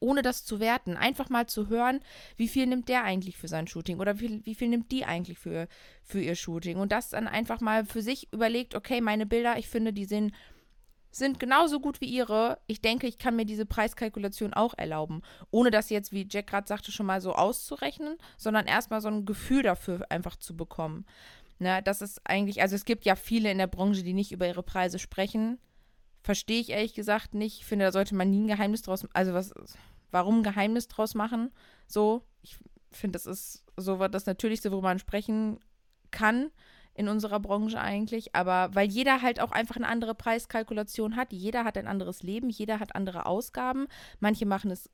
Ohne 0.00 0.22
das 0.22 0.44
zu 0.44 0.60
werten, 0.60 0.96
einfach 0.96 1.28
mal 1.28 1.46
zu 1.46 1.68
hören, 1.68 2.00
wie 2.36 2.48
viel 2.48 2.66
nimmt 2.66 2.88
der 2.88 3.04
eigentlich 3.04 3.36
für 3.36 3.48
sein 3.48 3.66
Shooting 3.66 3.98
oder 3.98 4.20
wie, 4.20 4.44
wie 4.44 4.54
viel 4.54 4.68
nimmt 4.68 4.90
die 4.92 5.04
eigentlich 5.04 5.38
für, 5.38 5.68
für 6.02 6.20
ihr 6.20 6.36
Shooting. 6.36 6.78
Und 6.78 6.92
das 6.92 7.10
dann 7.10 7.28
einfach 7.28 7.60
mal 7.60 7.84
für 7.84 8.02
sich 8.02 8.32
überlegt, 8.32 8.74
okay, 8.74 9.00
meine 9.00 9.26
Bilder, 9.26 9.58
ich 9.58 9.68
finde, 9.68 9.92
die 9.92 10.04
sind 10.04 10.32
sind 11.14 11.38
genauso 11.38 11.78
gut 11.78 12.00
wie 12.00 12.06
ihre. 12.06 12.58
Ich 12.66 12.80
denke, 12.80 13.06
ich 13.06 13.18
kann 13.18 13.36
mir 13.36 13.44
diese 13.44 13.66
Preiskalkulation 13.66 14.54
auch 14.54 14.74
erlauben, 14.76 15.22
ohne 15.50 15.70
das 15.70 15.90
jetzt, 15.90 16.10
wie 16.10 16.26
Jack 16.28 16.46
gerade 16.48 16.66
sagte, 16.66 16.90
schon 16.90 17.06
mal 17.06 17.20
so 17.20 17.34
auszurechnen, 17.34 18.16
sondern 18.38 18.66
erstmal 18.66 19.00
so 19.00 19.08
ein 19.08 19.26
Gefühl 19.26 19.62
dafür 19.62 20.06
einfach 20.08 20.36
zu 20.36 20.56
bekommen. 20.56 21.04
Ne, 21.58 21.80
das 21.82 22.02
ist 22.02 22.20
eigentlich, 22.24 22.62
also 22.62 22.74
es 22.74 22.84
gibt 22.84 23.04
ja 23.04 23.14
viele 23.14 23.50
in 23.50 23.58
der 23.58 23.68
Branche, 23.68 24.02
die 24.02 24.14
nicht 24.14 24.32
über 24.32 24.48
ihre 24.48 24.62
Preise 24.64 24.98
sprechen. 24.98 25.60
Verstehe 26.22 26.60
ich 26.60 26.70
ehrlich 26.70 26.94
gesagt 26.94 27.34
nicht. 27.34 27.60
Ich 27.60 27.66
finde, 27.66 27.86
da 27.86 27.92
sollte 27.92 28.14
man 28.14 28.30
nie 28.30 28.42
ein 28.44 28.48
Geheimnis 28.48 28.82
draus, 28.82 29.06
also 29.12 29.34
was, 29.34 29.52
warum 30.10 30.38
ein 30.38 30.42
Geheimnis 30.44 30.88
draus 30.88 31.14
machen? 31.14 31.50
So, 31.86 32.22
ich 32.42 32.56
finde, 32.90 33.12
das 33.12 33.26
ist 33.26 33.64
so 33.76 33.96
das 34.08 34.26
Natürlichste, 34.26 34.70
worüber 34.70 34.88
man 34.88 34.98
sprechen 34.98 35.58
kann 36.10 36.50
in 36.94 37.08
unserer 37.08 37.40
Branche 37.40 37.80
eigentlich, 37.80 38.34
aber 38.34 38.74
weil 38.74 38.86
jeder 38.88 39.22
halt 39.22 39.40
auch 39.40 39.50
einfach 39.50 39.76
eine 39.76 39.88
andere 39.88 40.14
Preiskalkulation 40.14 41.16
hat, 41.16 41.32
jeder 41.32 41.64
hat 41.64 41.78
ein 41.78 41.86
anderes 41.86 42.22
Leben, 42.22 42.50
jeder 42.50 42.80
hat 42.80 42.94
andere 42.94 43.24
Ausgaben. 43.24 43.86
Manche 44.20 44.44
machen 44.44 44.70
es, 44.70 44.90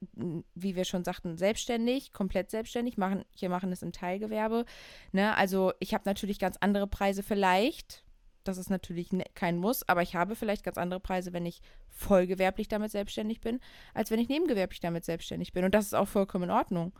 wie 0.54 0.76
wir 0.76 0.84
schon 0.84 1.02
sagten, 1.02 1.36
selbstständig, 1.36 2.12
komplett 2.12 2.50
selbstständig, 2.50 2.98
manche 2.98 3.48
machen 3.48 3.72
es 3.72 3.82
im 3.82 3.92
Teilgewerbe. 3.92 4.64
Ne? 5.10 5.36
Also 5.36 5.72
ich 5.80 5.92
habe 5.92 6.04
natürlich 6.06 6.38
ganz 6.38 6.56
andere 6.60 6.86
Preise 6.86 7.24
vielleicht. 7.24 8.04
Das 8.48 8.58
ist 8.58 8.70
natürlich 8.70 9.12
ne, 9.12 9.24
kein 9.34 9.58
Muss, 9.58 9.88
aber 9.88 10.02
ich 10.02 10.14
habe 10.14 10.34
vielleicht 10.34 10.64
ganz 10.64 10.78
andere 10.78 11.00
Preise, 11.00 11.32
wenn 11.32 11.46
ich 11.46 11.60
vollgewerblich 11.88 12.68
damit 12.68 12.90
selbstständig 12.90 13.40
bin, 13.40 13.60
als 13.94 14.10
wenn 14.10 14.18
ich 14.18 14.28
nebengewerblich 14.28 14.80
damit 14.80 15.04
selbstständig 15.04 15.52
bin. 15.52 15.64
Und 15.64 15.74
das 15.74 15.86
ist 15.86 15.94
auch 15.94 16.08
vollkommen 16.08 16.44
in 16.44 16.50
Ordnung. 16.50 16.92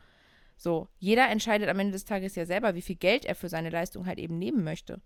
So, 0.57 0.89
jeder 0.99 1.29
entscheidet 1.31 1.69
am 1.69 1.79
Ende 1.79 1.93
des 1.93 2.05
Tages 2.05 2.35
ja 2.35 2.45
selber, 2.45 2.75
wie 2.75 2.83
viel 2.83 2.97
Geld 2.97 3.25
er 3.25 3.35
für 3.35 3.49
seine 3.49 3.71
Leistung 3.71 4.07
halt 4.07 4.19
eben 4.19 4.39
nehmen 4.39 4.63
möchte. 4.65 5.01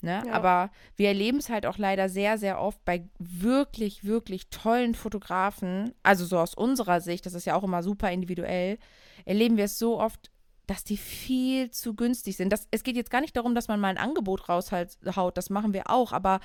Ne? 0.00 0.22
Ja. 0.26 0.32
Aber 0.32 0.70
wir 0.96 1.08
erleben 1.08 1.38
es 1.38 1.48
halt 1.48 1.66
auch 1.66 1.78
leider 1.78 2.08
sehr, 2.08 2.38
sehr 2.38 2.60
oft 2.60 2.84
bei 2.84 3.08
wirklich, 3.18 4.04
wirklich 4.04 4.48
tollen 4.50 4.94
Fotografen, 4.94 5.92
also 6.02 6.24
so 6.24 6.38
aus 6.38 6.54
unserer 6.54 7.00
Sicht, 7.00 7.26
das 7.26 7.34
ist 7.34 7.44
ja 7.44 7.56
auch 7.56 7.64
immer 7.64 7.82
super 7.82 8.10
individuell, 8.10 8.78
erleben 9.24 9.56
wir 9.56 9.64
es 9.64 9.78
so 9.78 10.00
oft, 10.00 10.30
dass 10.66 10.84
die 10.84 10.96
viel 10.96 11.70
zu 11.70 11.94
günstig 11.94 12.36
sind. 12.36 12.52
Das, 12.52 12.68
es 12.70 12.82
geht 12.82 12.96
jetzt 12.96 13.10
gar 13.10 13.20
nicht 13.20 13.36
darum, 13.36 13.54
dass 13.54 13.68
man 13.68 13.80
mal 13.80 13.88
ein 13.88 13.98
Angebot 13.98 14.48
raushaut, 14.48 15.36
das 15.36 15.50
machen 15.50 15.72
wir 15.72 15.90
auch, 15.90 16.12
aber 16.12 16.40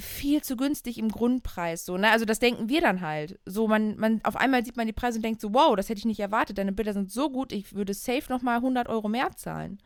viel 0.00 0.42
zu 0.42 0.56
günstig 0.56 0.98
im 0.98 1.08
Grundpreis. 1.08 1.84
So, 1.84 1.96
ne? 1.96 2.10
Also 2.10 2.24
das 2.24 2.40
denken 2.40 2.68
wir 2.68 2.80
dann 2.80 3.00
halt. 3.00 3.38
So, 3.46 3.68
man, 3.68 3.96
man, 3.96 4.20
auf 4.24 4.36
einmal 4.36 4.64
sieht 4.64 4.76
man 4.76 4.86
die 4.86 4.92
Preise 4.92 5.18
und 5.18 5.22
denkt 5.22 5.40
so, 5.40 5.54
wow, 5.54 5.76
das 5.76 5.88
hätte 5.88 5.98
ich 5.98 6.04
nicht 6.04 6.20
erwartet. 6.20 6.58
Deine 6.58 6.72
Bilder 6.72 6.92
sind 6.92 7.12
so 7.12 7.30
gut, 7.30 7.52
ich 7.52 7.74
würde 7.74 7.94
safe 7.94 8.24
nochmal 8.28 8.56
100 8.56 8.88
Euro 8.88 9.08
mehr 9.08 9.30
zahlen. 9.36 9.78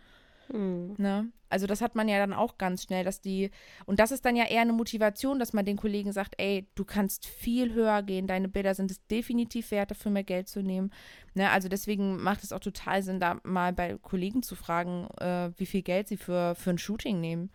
Hm. 0.51 0.95
Ne? 0.99 1.31
Also 1.51 1.67
das 1.67 1.81
hat 1.81 1.95
man 1.95 2.09
ja 2.09 2.19
dann 2.19 2.33
auch 2.33 2.59
ganz 2.59 2.83
schnell, 2.85 3.05
dass 3.05 3.21
die, 3.21 3.51
und 3.87 4.01
das 4.01 4.11
ist 4.11 4.25
dann 4.25 4.37
ja 4.37 4.45
eher 4.45 4.61
eine 4.61 4.73
Motivation, 4.73 5.39
dass 5.39 5.53
man 5.53 5.65
den 5.65 5.77
Kollegen 5.77 6.13
sagt, 6.13 6.35
ey, 6.39 6.67
du 6.75 6.85
kannst 6.85 7.27
viel 7.27 7.73
höher 7.73 8.03
gehen, 8.03 8.27
deine 8.27 8.49
Bilder 8.49 8.75
sind 8.75 8.91
es 8.91 9.07
definitiv 9.07 9.71
wert, 9.71 9.91
dafür 9.91 10.11
mehr 10.11 10.25
Geld 10.25 10.49
zu 10.49 10.63
nehmen. 10.63 10.93
Ne? 11.35 11.51
Also 11.51 11.69
deswegen 11.69 12.23
macht 12.23 12.45
es 12.45 12.53
auch 12.53 12.61
total 12.61 13.03
Sinn, 13.03 13.21
da 13.21 13.41
mal 13.45 13.73
bei 13.73 13.97
Kollegen 14.01 14.43
zu 14.43 14.57
fragen, 14.57 15.09
äh, 15.19 15.51
wie 15.57 15.67
viel 15.67 15.83
Geld 15.83 16.09
sie 16.09 16.19
für, 16.19 16.55
für 16.55 16.71
ein 16.71 16.79
Shooting 16.79 17.21
nehmen. 17.21 17.51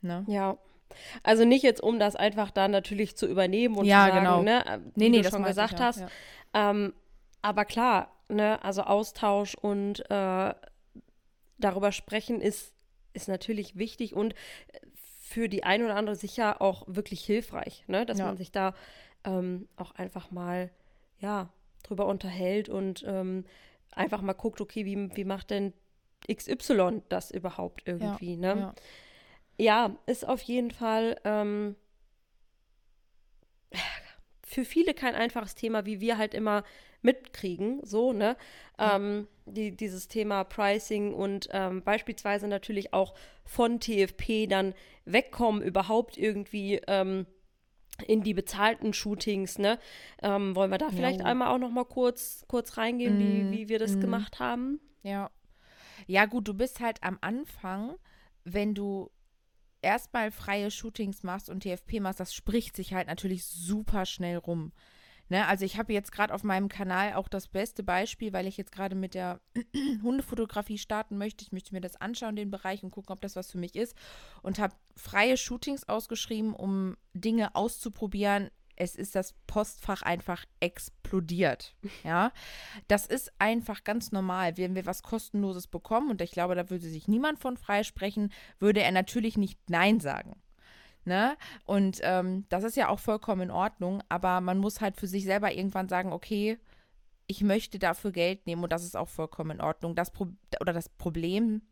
Ne? 0.00 0.24
Ja, 0.28 0.58
also 1.22 1.44
nicht 1.44 1.62
jetzt, 1.62 1.82
um 1.82 1.98
das 1.98 2.16
einfach 2.16 2.50
dann 2.50 2.70
natürlich 2.70 3.16
zu 3.16 3.26
übernehmen 3.26 3.76
und 3.76 3.84
ja, 3.84 4.06
zu 4.06 4.12
sagen, 4.12 4.24
genau. 4.24 4.42
ne, 4.42 4.66
äh, 4.66 4.78
wie 4.94 5.04
nee, 5.04 5.08
nee, 5.08 5.22
du 5.22 5.30
schon 5.30 5.44
gesagt 5.44 5.74
ich, 5.74 5.80
hast. 5.80 6.00
Ja. 6.00 6.70
Ähm, 6.70 6.92
aber 7.42 7.64
klar, 7.64 8.10
ne, 8.28 8.62
also 8.62 8.82
Austausch 8.82 9.54
und 9.54 10.08
äh, 10.10 10.54
darüber 11.58 11.92
sprechen 11.92 12.40
ist, 12.40 12.72
ist 13.12 13.28
natürlich 13.28 13.76
wichtig 13.76 14.14
und 14.14 14.34
für 15.20 15.48
die 15.48 15.64
ein 15.64 15.82
oder 15.82 15.96
andere 15.96 16.16
sicher 16.16 16.62
auch 16.62 16.84
wirklich 16.86 17.24
hilfreich, 17.24 17.84
ne, 17.86 18.06
dass 18.06 18.18
ja. 18.18 18.26
man 18.26 18.36
sich 18.36 18.50
da 18.50 18.74
ähm, 19.24 19.68
auch 19.76 19.92
einfach 19.92 20.30
mal, 20.30 20.70
ja, 21.18 21.52
drüber 21.82 22.06
unterhält 22.06 22.68
und 22.68 23.04
ähm, 23.06 23.44
einfach 23.92 24.22
mal 24.22 24.32
guckt, 24.32 24.60
okay, 24.60 24.84
wie, 24.84 25.14
wie 25.16 25.24
macht 25.24 25.50
denn 25.50 25.72
XY 26.30 27.02
das 27.08 27.30
überhaupt 27.30 27.82
irgendwie, 27.86 28.34
ja, 28.34 28.54
ne? 28.54 28.60
Ja. 28.60 28.74
Ja, 29.60 29.96
ist 30.06 30.26
auf 30.26 30.40
jeden 30.42 30.70
Fall 30.70 31.20
ähm, 31.24 31.74
für 34.48 34.64
viele 34.64 34.94
kein 34.94 35.14
einfaches 35.14 35.54
Thema, 35.54 35.86
wie 35.86 36.00
wir 36.00 36.18
halt 36.18 36.34
immer 36.34 36.64
mitkriegen, 37.02 37.80
so, 37.84 38.12
ne? 38.12 38.36
Ähm, 38.78 39.28
die, 39.46 39.76
dieses 39.76 40.08
Thema 40.08 40.44
Pricing 40.44 41.14
und 41.14 41.48
ähm, 41.52 41.82
beispielsweise 41.82 42.48
natürlich 42.48 42.92
auch 42.92 43.14
von 43.44 43.80
TFP 43.80 44.46
dann 44.48 44.74
wegkommen, 45.04 45.62
überhaupt 45.62 46.16
irgendwie 46.16 46.80
ähm, 46.86 47.26
in 48.06 48.22
die 48.22 48.34
bezahlten 48.34 48.92
Shootings, 48.92 49.58
ne? 49.58 49.78
Ähm, 50.22 50.56
wollen 50.56 50.70
wir 50.70 50.78
da 50.78 50.90
vielleicht 50.90 51.20
ja. 51.20 51.26
einmal 51.26 51.48
auch 51.48 51.58
noch 51.58 51.70
mal 51.70 51.84
kurz, 51.84 52.44
kurz 52.48 52.76
reingehen, 52.76 53.16
mm, 53.16 53.20
wie, 53.20 53.58
wie 53.58 53.68
wir 53.68 53.78
das 53.78 53.96
mm. 53.96 54.00
gemacht 54.00 54.40
haben? 54.40 54.80
Ja. 55.02 55.30
Ja, 56.06 56.26
gut, 56.26 56.48
du 56.48 56.54
bist 56.54 56.80
halt 56.80 57.02
am 57.02 57.18
Anfang, 57.20 57.96
wenn 58.44 58.74
du 58.74 59.10
erstmal 59.82 60.30
freie 60.30 60.70
Shootings 60.70 61.22
machst 61.22 61.48
und 61.50 61.62
TFP 61.62 62.00
machst, 62.00 62.20
das 62.20 62.34
spricht 62.34 62.76
sich 62.76 62.94
halt 62.94 63.06
natürlich 63.08 63.44
super 63.44 64.06
schnell 64.06 64.36
rum. 64.36 64.72
Ne, 65.30 65.46
also 65.46 65.66
ich 65.66 65.76
habe 65.76 65.92
jetzt 65.92 66.10
gerade 66.10 66.32
auf 66.32 66.42
meinem 66.42 66.70
Kanal 66.70 67.12
auch 67.12 67.28
das 67.28 67.48
beste 67.48 67.82
Beispiel, 67.82 68.32
weil 68.32 68.46
ich 68.46 68.56
jetzt 68.56 68.72
gerade 68.72 68.96
mit 68.96 69.12
der 69.12 69.40
Hundefotografie 70.02 70.78
starten 70.78 71.18
möchte. 71.18 71.44
Ich 71.44 71.52
möchte 71.52 71.74
mir 71.74 71.82
das 71.82 71.96
anschauen, 71.96 72.34
den 72.34 72.50
Bereich, 72.50 72.82
und 72.82 72.92
gucken, 72.92 73.12
ob 73.12 73.20
das 73.20 73.36
was 73.36 73.50
für 73.50 73.58
mich 73.58 73.76
ist. 73.76 73.94
Und 74.42 74.58
habe 74.58 74.74
freie 74.96 75.36
Shootings 75.36 75.86
ausgeschrieben, 75.86 76.54
um 76.54 76.96
Dinge 77.12 77.54
auszuprobieren, 77.54 78.48
es 78.78 78.94
ist 78.94 79.14
das 79.14 79.34
Postfach 79.46 80.02
einfach 80.02 80.44
explodiert. 80.60 81.74
Ja, 82.04 82.32
das 82.86 83.06
ist 83.06 83.32
einfach 83.38 83.82
ganz 83.84 84.12
normal. 84.12 84.56
Wenn 84.56 84.74
wir 84.74 84.86
was 84.86 85.02
Kostenloses 85.02 85.66
bekommen, 85.66 86.10
und 86.10 86.22
ich 86.22 86.30
glaube, 86.30 86.54
da 86.54 86.70
würde 86.70 86.86
sich 86.86 87.08
niemand 87.08 87.40
von 87.40 87.56
freisprechen, 87.56 88.32
würde 88.60 88.80
er 88.80 88.92
natürlich 88.92 89.36
nicht 89.36 89.58
Nein 89.68 90.00
sagen. 90.00 90.40
Ne? 91.04 91.36
Und 91.64 92.00
ähm, 92.02 92.44
das 92.50 92.64
ist 92.64 92.76
ja 92.76 92.88
auch 92.88 92.98
vollkommen 92.98 93.42
in 93.42 93.50
Ordnung, 93.50 94.02
aber 94.08 94.40
man 94.40 94.58
muss 94.58 94.80
halt 94.80 94.96
für 94.96 95.06
sich 95.06 95.24
selber 95.24 95.52
irgendwann 95.52 95.88
sagen, 95.88 96.12
okay, 96.12 96.58
ich 97.26 97.42
möchte 97.42 97.78
dafür 97.78 98.12
Geld 98.12 98.46
nehmen 98.46 98.62
und 98.62 98.72
das 98.72 98.84
ist 98.84 98.96
auch 98.96 99.08
vollkommen 99.08 99.52
in 99.52 99.60
Ordnung. 99.60 99.94
Das 99.94 100.10
Pro 100.10 100.28
oder 100.60 100.72
das 100.72 100.88
Problem, 100.88 101.62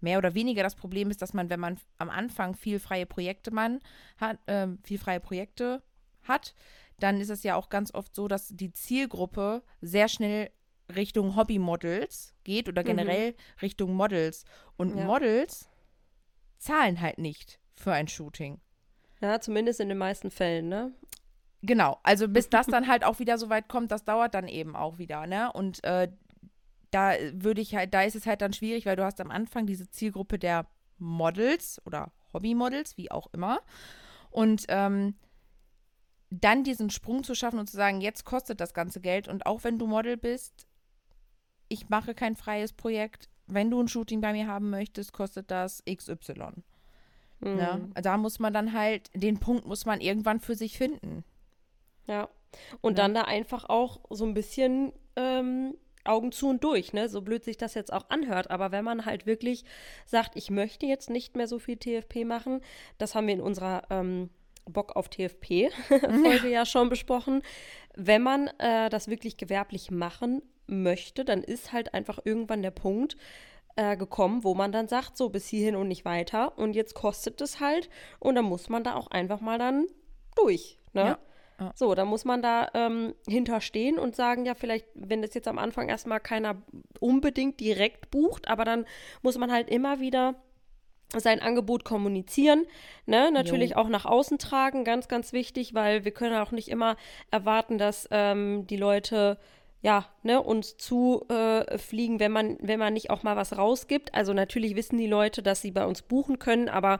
mehr 0.00 0.18
oder 0.18 0.34
weniger 0.34 0.62
das 0.62 0.74
Problem 0.74 1.10
ist, 1.10 1.22
dass 1.22 1.32
man, 1.32 1.48
wenn 1.48 1.60
man 1.60 1.78
am 1.98 2.10
Anfang 2.10 2.54
viel 2.54 2.78
freie 2.80 3.06
Projekte 3.06 3.50
man 3.50 3.80
hat, 4.18 4.38
äh, 4.46 4.68
viel 4.82 4.98
freie 4.98 5.20
Projekte 5.20 5.82
hat, 6.28 6.54
dann 6.98 7.20
ist 7.20 7.30
es 7.30 7.42
ja 7.42 7.56
auch 7.56 7.68
ganz 7.68 7.92
oft 7.92 8.14
so, 8.14 8.28
dass 8.28 8.48
die 8.48 8.72
Zielgruppe 8.72 9.62
sehr 9.80 10.08
schnell 10.08 10.50
Richtung 10.94 11.36
Hobbymodels 11.36 12.34
geht 12.44 12.68
oder 12.68 12.82
mhm. 12.82 12.86
generell 12.86 13.30
mhm. 13.32 13.36
Richtung 13.62 13.94
Models. 13.94 14.44
Und 14.76 14.96
ja. 14.96 15.04
Models 15.04 15.68
zahlen 16.58 17.00
halt 17.00 17.18
nicht 17.18 17.60
für 17.74 17.92
ein 17.92 18.08
Shooting. 18.08 18.60
Ja, 19.20 19.40
zumindest 19.40 19.80
in 19.80 19.88
den 19.88 19.98
meisten 19.98 20.30
Fällen, 20.30 20.68
ne? 20.68 20.92
Genau, 21.62 21.98
also 22.02 22.28
bis 22.28 22.48
das 22.48 22.66
dann 22.66 22.86
halt 22.88 23.04
auch 23.04 23.18
wieder 23.18 23.38
so 23.38 23.48
weit 23.48 23.68
kommt, 23.68 23.90
das 23.90 24.04
dauert 24.04 24.34
dann 24.34 24.48
eben 24.48 24.76
auch 24.76 24.98
wieder, 24.98 25.26
ne? 25.26 25.52
Und 25.52 25.82
äh, 25.84 26.08
da 26.90 27.14
würde 27.32 27.60
ich 27.60 27.74
halt, 27.74 27.92
da 27.92 28.02
ist 28.02 28.16
es 28.16 28.26
halt 28.26 28.40
dann 28.40 28.52
schwierig, 28.52 28.86
weil 28.86 28.96
du 28.96 29.04
hast 29.04 29.20
am 29.20 29.30
Anfang 29.30 29.66
diese 29.66 29.90
Zielgruppe 29.90 30.38
der 30.38 30.66
Models 30.98 31.80
oder 31.84 32.12
Hobbymodels, 32.32 32.96
wie 32.96 33.10
auch 33.10 33.26
immer. 33.32 33.60
Und 34.30 34.64
ähm, 34.68 35.14
dann 36.30 36.64
diesen 36.64 36.90
Sprung 36.90 37.24
zu 37.24 37.34
schaffen 37.34 37.58
und 37.58 37.70
zu 37.70 37.76
sagen, 37.76 38.00
jetzt 38.00 38.24
kostet 38.24 38.60
das 38.60 38.74
ganze 38.74 39.00
Geld 39.00 39.28
und 39.28 39.46
auch 39.46 39.64
wenn 39.64 39.78
du 39.78 39.86
Model 39.86 40.16
bist, 40.16 40.66
ich 41.68 41.88
mache 41.88 42.14
kein 42.14 42.36
freies 42.36 42.72
Projekt. 42.72 43.28
Wenn 43.46 43.70
du 43.70 43.80
ein 43.80 43.88
Shooting 43.88 44.20
bei 44.20 44.32
mir 44.32 44.48
haben 44.48 44.70
möchtest, 44.70 45.12
kostet 45.12 45.50
das 45.50 45.82
XY. 45.84 46.62
Mhm. 47.40 47.58
Ja, 47.58 47.78
da 47.94 48.16
muss 48.16 48.38
man 48.38 48.52
dann 48.52 48.72
halt, 48.72 49.10
den 49.14 49.38
Punkt 49.38 49.66
muss 49.66 49.86
man 49.86 50.00
irgendwann 50.00 50.40
für 50.40 50.54
sich 50.54 50.76
finden. 50.78 51.24
Ja. 52.06 52.28
Und 52.80 52.98
ja. 52.98 53.04
dann 53.04 53.14
da 53.14 53.22
einfach 53.22 53.68
auch 53.68 54.00
so 54.10 54.24
ein 54.24 54.34
bisschen 54.34 54.92
ähm, 55.16 55.74
Augen 56.04 56.32
zu 56.32 56.48
und 56.48 56.62
durch, 56.64 56.92
ne? 56.92 57.08
So 57.08 57.20
blöd 57.20 57.44
sich 57.44 57.56
das 57.56 57.74
jetzt 57.74 57.92
auch 57.92 58.08
anhört. 58.10 58.50
Aber 58.50 58.72
wenn 58.72 58.84
man 58.84 59.04
halt 59.04 59.26
wirklich 59.26 59.64
sagt, 60.06 60.36
ich 60.36 60.50
möchte 60.50 60.86
jetzt 60.86 61.10
nicht 61.10 61.36
mehr 61.36 61.48
so 61.48 61.58
viel 61.58 61.76
TFP 61.76 62.24
machen, 62.24 62.60
das 62.98 63.14
haben 63.14 63.26
wir 63.26 63.34
in 63.34 63.40
unserer 63.40 63.82
ähm, 63.90 64.30
Bock 64.70 64.96
auf 64.96 65.08
TFP-Folge 65.08 66.48
ja. 66.50 66.60
ja 66.60 66.66
schon 66.66 66.88
besprochen. 66.88 67.42
Wenn 67.94 68.22
man 68.22 68.48
äh, 68.58 68.90
das 68.90 69.08
wirklich 69.08 69.36
gewerblich 69.36 69.90
machen 69.90 70.42
möchte, 70.66 71.24
dann 71.24 71.42
ist 71.42 71.72
halt 71.72 71.94
einfach 71.94 72.18
irgendwann 72.24 72.62
der 72.62 72.70
Punkt 72.72 73.16
äh, 73.76 73.96
gekommen, 73.96 74.44
wo 74.44 74.54
man 74.54 74.72
dann 74.72 74.88
sagt, 74.88 75.16
so 75.16 75.28
bis 75.28 75.46
hierhin 75.48 75.76
und 75.76 75.88
nicht 75.88 76.04
weiter. 76.04 76.58
Und 76.58 76.74
jetzt 76.74 76.94
kostet 76.94 77.40
es 77.40 77.60
halt. 77.60 77.88
Und 78.18 78.34
dann 78.34 78.44
muss 78.44 78.68
man 78.68 78.84
da 78.84 78.94
auch 78.96 79.10
einfach 79.10 79.40
mal 79.40 79.58
dann 79.58 79.86
durch. 80.34 80.78
Ne? 80.92 81.02
Ja. 81.02 81.18
Ja. 81.58 81.72
So, 81.74 81.94
da 81.94 82.04
muss 82.04 82.24
man 82.26 82.42
da 82.42 82.68
ähm, 82.74 83.14
hinterstehen 83.26 83.98
und 83.98 84.14
sagen, 84.14 84.44
ja, 84.44 84.54
vielleicht, 84.54 84.86
wenn 84.94 85.22
das 85.22 85.32
jetzt 85.32 85.48
am 85.48 85.58
Anfang 85.58 85.88
erstmal 85.88 86.20
keiner 86.20 86.62
unbedingt 87.00 87.60
direkt 87.60 88.10
bucht, 88.10 88.48
aber 88.48 88.64
dann 88.66 88.84
muss 89.22 89.38
man 89.38 89.50
halt 89.50 89.70
immer 89.70 89.98
wieder 90.00 90.34
sein 91.20 91.40
Angebot 91.40 91.84
kommunizieren, 91.84 92.64
ne? 93.06 93.30
natürlich 93.32 93.70
jo. 93.70 93.76
auch 93.76 93.88
nach 93.88 94.04
außen 94.04 94.38
tragen, 94.38 94.84
ganz, 94.84 95.08
ganz 95.08 95.32
wichtig, 95.32 95.74
weil 95.74 96.04
wir 96.04 96.12
können 96.12 96.36
auch 96.36 96.52
nicht 96.52 96.68
immer 96.68 96.96
erwarten, 97.30 97.78
dass 97.78 98.08
ähm, 98.10 98.66
die 98.66 98.76
Leute 98.76 99.38
ja, 99.82 100.06
ne, 100.24 100.42
uns 100.42 100.76
zufliegen, 100.78 102.16
äh, 102.16 102.20
wenn 102.20 102.32
man, 102.32 102.56
wenn 102.60 102.78
man 102.80 102.94
nicht 102.94 103.10
auch 103.10 103.22
mal 103.22 103.36
was 103.36 103.56
rausgibt. 103.56 104.14
Also 104.14 104.32
natürlich 104.32 104.74
wissen 104.74 104.98
die 104.98 105.06
Leute, 105.06 105.42
dass 105.42 105.62
sie 105.62 105.70
bei 105.70 105.86
uns 105.86 106.02
buchen 106.02 106.38
können, 106.38 106.68
aber 106.68 106.98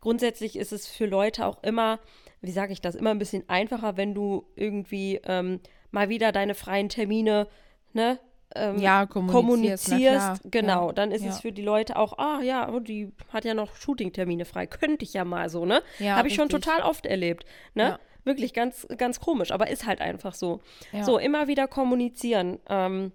grundsätzlich 0.00 0.56
ist 0.56 0.72
es 0.72 0.86
für 0.86 1.06
Leute 1.06 1.46
auch 1.46 1.62
immer, 1.64 1.98
wie 2.40 2.52
sage 2.52 2.72
ich 2.72 2.80
das, 2.80 2.94
immer 2.94 3.10
ein 3.10 3.18
bisschen 3.18 3.48
einfacher, 3.48 3.96
wenn 3.96 4.14
du 4.14 4.46
irgendwie 4.54 5.20
ähm, 5.24 5.58
mal 5.90 6.08
wieder 6.08 6.30
deine 6.30 6.54
freien 6.54 6.88
Termine, 6.88 7.48
ne, 7.92 8.20
ähm, 8.58 8.78
Ja, 8.78 9.06
kommunizierst, 9.06 9.86
kommunizierst, 9.86 10.42
genau, 10.44 10.88
ja, 10.88 10.92
dann 10.92 11.12
ist 11.12 11.24
ja. 11.24 11.30
es 11.30 11.40
für 11.40 11.52
die 11.52 11.62
Leute 11.62 11.96
auch, 11.96 12.18
ah 12.18 12.40
ja, 12.42 12.70
oh, 12.70 12.80
die 12.80 13.12
hat 13.32 13.44
ja 13.44 13.54
noch 13.54 13.74
Shooting-Termine 13.74 14.44
frei, 14.44 14.66
könnte 14.66 15.04
ich 15.04 15.14
ja 15.14 15.24
mal 15.24 15.48
so, 15.48 15.64
ne? 15.64 15.82
Ja, 15.98 16.16
Habe 16.16 16.28
ich 16.28 16.34
schon 16.34 16.48
total 16.48 16.82
oft 16.82 17.06
erlebt, 17.06 17.44
ne? 17.74 17.98
Wirklich 18.24 18.52
ganz, 18.52 18.86
ganz 18.98 19.20
komisch, 19.20 19.52
aber 19.52 19.70
ist 19.70 19.86
halt 19.86 20.00
einfach 20.00 20.34
so. 20.34 20.60
So, 21.02 21.18
immer 21.18 21.48
wieder 21.48 21.66
kommunizieren. 21.66 22.58
Ähm, 22.68 23.12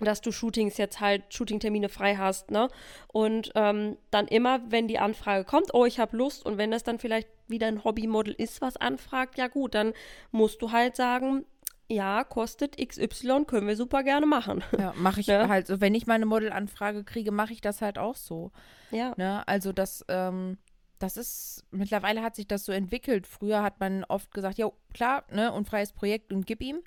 dass 0.00 0.20
du 0.20 0.32
Shootings 0.32 0.76
jetzt 0.76 1.00
halt 1.00 1.22
Shooting-Termine 1.32 1.88
frei 1.88 2.16
hast, 2.16 2.50
ne? 2.50 2.68
Und 3.08 3.52
ähm, 3.54 3.96
dann 4.10 4.26
immer, 4.26 4.60
wenn 4.68 4.88
die 4.88 4.98
Anfrage 4.98 5.44
kommt, 5.44 5.72
oh, 5.72 5.84
ich 5.84 6.00
habe 6.00 6.16
Lust 6.16 6.44
und 6.44 6.58
wenn 6.58 6.70
das 6.70 6.82
dann 6.82 6.98
vielleicht 6.98 7.28
wieder 7.46 7.68
ein 7.68 7.84
Hobbymodel 7.84 8.34
ist, 8.34 8.60
was 8.60 8.76
anfragt, 8.76 9.38
ja 9.38 9.46
gut, 9.46 9.74
dann 9.74 9.92
musst 10.32 10.62
du 10.62 10.72
halt 10.72 10.96
sagen, 10.96 11.44
ja, 11.88 12.24
kostet 12.24 12.76
XY, 12.76 13.44
können 13.46 13.66
wir 13.66 13.76
super 13.76 14.02
gerne 14.02 14.26
machen. 14.26 14.62
Ja, 14.78 14.92
mache 14.96 15.20
ich 15.20 15.26
Ne? 15.34 15.48
halt 15.48 15.66
so. 15.66 15.80
Wenn 15.80 15.94
ich 15.94 16.06
mal 16.06 16.14
eine 16.14 16.26
Modelanfrage 16.26 17.04
kriege, 17.04 17.30
mache 17.30 17.52
ich 17.52 17.60
das 17.60 17.82
halt 17.82 17.98
auch 17.98 18.16
so. 18.16 18.52
Ja. 18.90 19.12
Ne? 19.16 19.46
Also 19.46 19.72
das, 19.72 20.04
ähm, 20.08 20.58
das 20.98 21.16
ist, 21.16 21.64
mittlerweile 21.70 22.22
hat 22.22 22.36
sich 22.36 22.46
das 22.46 22.64
so 22.64 22.72
entwickelt. 22.72 23.26
Früher 23.26 23.62
hat 23.62 23.80
man 23.80 24.04
oft 24.04 24.32
gesagt, 24.32 24.58
ja, 24.58 24.70
klar, 24.92 25.24
ne, 25.30 25.52
und 25.52 25.68
freies 25.68 25.92
Projekt 25.92 26.32
und 26.32 26.46
gib 26.46 26.62
ihm. 26.62 26.82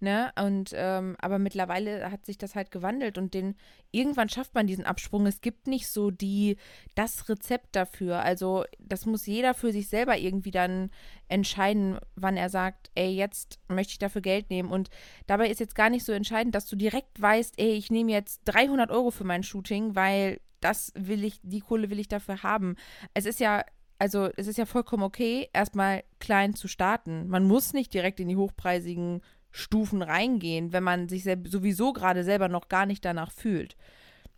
Ne? 0.00 0.32
Und 0.36 0.72
ähm, 0.74 1.16
aber 1.20 1.38
mittlerweile 1.38 2.10
hat 2.10 2.26
sich 2.26 2.36
das 2.36 2.56
halt 2.56 2.72
gewandelt 2.72 3.18
und 3.18 3.34
den, 3.34 3.54
irgendwann 3.92 4.28
schafft 4.28 4.52
man 4.52 4.66
diesen 4.66 4.84
Absprung. 4.84 5.26
Es 5.26 5.40
gibt 5.40 5.68
nicht 5.68 5.86
so 5.86 6.10
die, 6.10 6.56
das 6.96 7.28
Rezept 7.28 7.76
dafür. 7.76 8.20
Also 8.20 8.64
das 8.80 9.06
muss 9.06 9.26
jeder 9.26 9.54
für 9.54 9.70
sich 9.70 9.88
selber 9.88 10.18
irgendwie 10.18 10.50
dann 10.50 10.90
entscheiden, 11.28 12.00
wann 12.16 12.36
er 12.36 12.48
sagt, 12.48 12.90
ey, 12.96 13.10
jetzt 13.14 13.60
möchte 13.68 13.92
ich 13.92 13.98
dafür 14.00 14.22
Geld 14.22 14.50
nehmen. 14.50 14.72
Und 14.72 14.90
dabei 15.28 15.48
ist 15.48 15.60
jetzt 15.60 15.76
gar 15.76 15.88
nicht 15.88 16.04
so 16.04 16.12
entscheidend, 16.12 16.56
dass 16.56 16.66
du 16.66 16.74
direkt 16.74 17.22
weißt, 17.22 17.54
ey, 17.58 17.74
ich 17.74 17.92
nehme 17.92 18.10
jetzt 18.10 18.40
300 18.46 18.90
Euro 18.90 19.12
für 19.12 19.24
mein 19.24 19.44
Shooting, 19.44 19.94
weil 19.94 20.40
das 20.64 20.92
will 20.94 21.24
ich, 21.24 21.40
die 21.42 21.60
Kohle 21.60 21.90
will 21.90 21.98
ich 21.98 22.08
dafür 22.08 22.42
haben. 22.42 22.76
Es 23.14 23.26
ist 23.26 23.40
ja, 23.40 23.64
also 23.98 24.30
es 24.36 24.46
ist 24.46 24.58
ja 24.58 24.66
vollkommen 24.66 25.02
okay, 25.02 25.48
erstmal 25.52 26.04
klein 26.18 26.54
zu 26.54 26.68
starten. 26.68 27.28
Man 27.28 27.44
muss 27.44 27.72
nicht 27.72 27.92
direkt 27.94 28.20
in 28.20 28.28
die 28.28 28.36
hochpreisigen 28.36 29.20
Stufen 29.50 30.02
reingehen, 30.02 30.72
wenn 30.72 30.82
man 30.82 31.08
sich 31.08 31.24
sowieso 31.24 31.92
gerade 31.92 32.24
selber 32.24 32.48
noch 32.48 32.68
gar 32.68 32.86
nicht 32.86 33.04
danach 33.04 33.30
fühlt. 33.30 33.76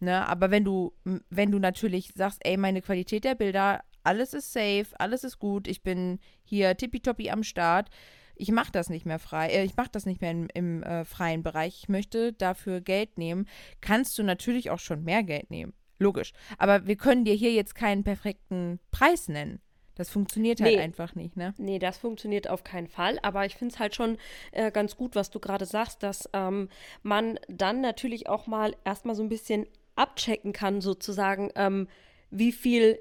Ne? 0.01 0.27
Aber 0.29 0.51
wenn 0.51 0.65
du, 0.65 0.93
wenn 1.31 1.51
du 1.51 1.59
natürlich 1.59 2.13
sagst, 2.15 2.41
ey, 2.45 2.57
meine 2.57 2.83
Qualität 2.83 3.25
der 3.25 3.37
Bilder, 3.37 3.83
alles 4.03 4.35
ist 4.35 4.53
safe, 4.53 4.87
alles 4.99 5.25
ist 5.25 5.39
gut, 5.39 5.67
ich 5.67 5.83
bin 5.83 6.19
hier 6.43 6.77
tippitoppi 6.77 7.31
am 7.31 7.43
Start, 7.43 7.89
ich 8.37 8.51
mache 8.51 8.73
das 8.73 8.91
nicht 8.91 9.07
mehr 9.07 9.19
frei, 9.19 9.49
äh, 9.49 9.65
ich 9.65 9.77
mache 9.77 9.91
das 9.93 10.07
nicht 10.07 10.21
mehr 10.21 10.33
im, 10.33 10.49
im 10.53 10.83
äh, 10.83 11.05
freien 11.05 11.43
Bereich, 11.43 11.79
ich 11.83 11.89
möchte 11.89 12.33
dafür 12.33 12.81
Geld 12.81 13.17
nehmen, 13.19 13.47
kannst 13.81 14.19
du 14.19 14.23
natürlich 14.23 14.71
auch 14.71 14.79
schon 14.79 15.05
mehr 15.05 15.23
Geld 15.23 15.51
nehmen. 15.51 15.73
Logisch. 15.99 16.33
Aber 16.59 16.87
wir 16.87 16.97
können 16.97 17.25
dir 17.25 17.35
hier 17.35 17.53
jetzt 17.53 17.75
keinen 17.75 18.05
perfekten 18.05 18.81
Preis 18.91 19.29
nennen. 19.29 19.61
Das 19.97 20.11
funktioniert 20.11 20.61
halt 20.61 20.75
Nee. 20.75 20.81
einfach 20.81 21.15
nicht, 21.15 21.37
ne? 21.37 21.55
Nee, 21.57 21.79
das 21.79 21.99
funktioniert 21.99 22.51
auf 22.51 22.65
keinen 22.65 22.89
Fall. 22.89 23.19
Aber 23.23 23.47
ich 23.47 23.55
finde 23.55 23.75
es 23.75 23.79
halt 23.79 23.95
schon 23.95 24.19
äh, 24.51 24.73
ganz 24.73 24.97
gut, 24.97 25.15
was 25.15 25.31
du 25.31 25.39
gerade 25.39 25.67
sagst, 25.67 26.03
dass 26.03 26.29
ähm, 26.33 26.69
man 27.03 27.39
dann 27.49 27.81
natürlich 27.81 28.29
auch 28.29 28.49
mal 28.49 28.75
erstmal 28.85 29.15
so 29.15 29.23
ein 29.23 29.29
bisschen 29.29 29.67
abchecken 29.95 30.53
kann, 30.53 30.81
sozusagen, 30.81 31.51
ähm, 31.55 31.87
wie 32.31 32.51
viel 32.51 32.99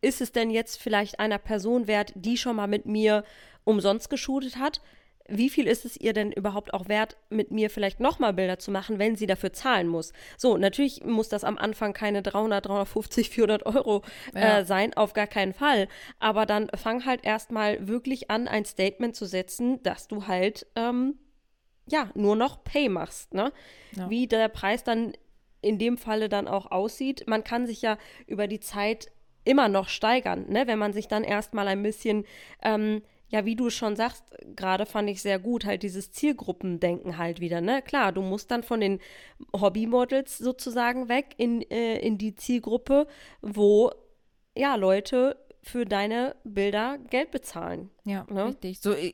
ist 0.00 0.20
es 0.20 0.30
denn 0.30 0.50
jetzt 0.50 0.80
vielleicht 0.80 1.18
einer 1.18 1.38
Person 1.38 1.88
wert, 1.88 2.12
die 2.14 2.36
schon 2.36 2.54
mal 2.56 2.68
mit 2.68 2.86
mir 2.86 3.24
umsonst 3.64 4.08
geshootet 4.08 4.56
hat? 4.56 4.80
Wie 5.28 5.50
viel 5.50 5.66
ist 5.66 5.84
es 5.84 5.96
ihr 5.96 6.14
denn 6.14 6.32
überhaupt 6.32 6.72
auch 6.72 6.88
wert, 6.88 7.18
mit 7.28 7.50
mir 7.50 7.68
vielleicht 7.68 8.00
nochmal 8.00 8.32
Bilder 8.32 8.58
zu 8.58 8.70
machen, 8.70 8.98
wenn 8.98 9.14
sie 9.14 9.26
dafür 9.26 9.52
zahlen 9.52 9.86
muss? 9.86 10.12
So, 10.38 10.56
natürlich 10.56 11.04
muss 11.04 11.28
das 11.28 11.44
am 11.44 11.58
Anfang 11.58 11.92
keine 11.92 12.22
300, 12.22 12.66
350, 12.66 13.28
400 13.28 13.66
Euro 13.66 14.02
Ja. 14.34 14.58
äh, 14.60 14.64
sein, 14.64 14.94
auf 14.94 15.12
gar 15.12 15.26
keinen 15.26 15.52
Fall. 15.52 15.86
Aber 16.18 16.46
dann 16.46 16.68
fang 16.74 17.04
halt 17.04 17.24
erstmal 17.24 17.86
wirklich 17.86 18.30
an, 18.30 18.48
ein 18.48 18.64
Statement 18.64 19.14
zu 19.14 19.26
setzen, 19.26 19.82
dass 19.82 20.08
du 20.08 20.26
halt, 20.26 20.66
ähm, 20.76 21.18
ja, 21.86 22.10
nur 22.14 22.34
noch 22.36 22.64
Pay 22.64 22.88
machst, 22.88 23.34
ne? 23.34 23.52
Ja. 23.92 24.08
Wie 24.08 24.26
der 24.26 24.48
Preis 24.48 24.82
dann 24.82 25.12
in 25.60 25.78
dem 25.78 25.98
Falle 25.98 26.28
dann 26.28 26.48
auch 26.48 26.70
aussieht. 26.70 27.24
Man 27.26 27.44
kann 27.44 27.66
sich 27.66 27.82
ja 27.82 27.98
über 28.26 28.46
die 28.46 28.60
Zeit 28.60 29.10
immer 29.44 29.68
noch 29.68 29.88
steigern, 29.88 30.46
ne? 30.48 30.66
Wenn 30.66 30.78
man 30.78 30.92
sich 30.92 31.08
dann 31.08 31.24
erstmal 31.24 31.68
ein 31.68 31.82
bisschen, 31.82 32.24
ähm, 32.62 33.02
ja, 33.30 33.44
wie 33.44 33.56
du 33.56 33.70
schon 33.70 33.94
sagst, 33.96 34.24
gerade 34.56 34.86
fand 34.86 35.10
ich 35.10 35.20
sehr 35.20 35.38
gut, 35.38 35.64
halt 35.64 35.82
dieses 35.82 36.12
Zielgruppendenken 36.12 37.18
halt 37.18 37.40
wieder, 37.40 37.60
ne? 37.60 37.82
Klar, 37.82 38.12
du 38.12 38.22
musst 38.22 38.50
dann 38.50 38.62
von 38.62 38.80
den 38.80 39.00
Hobbymodels 39.54 40.38
sozusagen 40.38 41.08
weg 41.08 41.34
in, 41.36 41.62
äh, 41.70 41.98
in 41.98 42.16
die 42.16 42.34
Zielgruppe, 42.34 43.06
wo, 43.42 43.90
ja, 44.56 44.76
Leute 44.76 45.36
für 45.62 45.84
deine 45.84 46.36
Bilder 46.44 46.96
Geld 47.10 47.30
bezahlen. 47.30 47.90
Ja, 48.04 48.24
Ne? 48.30 48.46
richtig. 48.46 48.80
So 48.80 48.92
äh, 48.92 49.12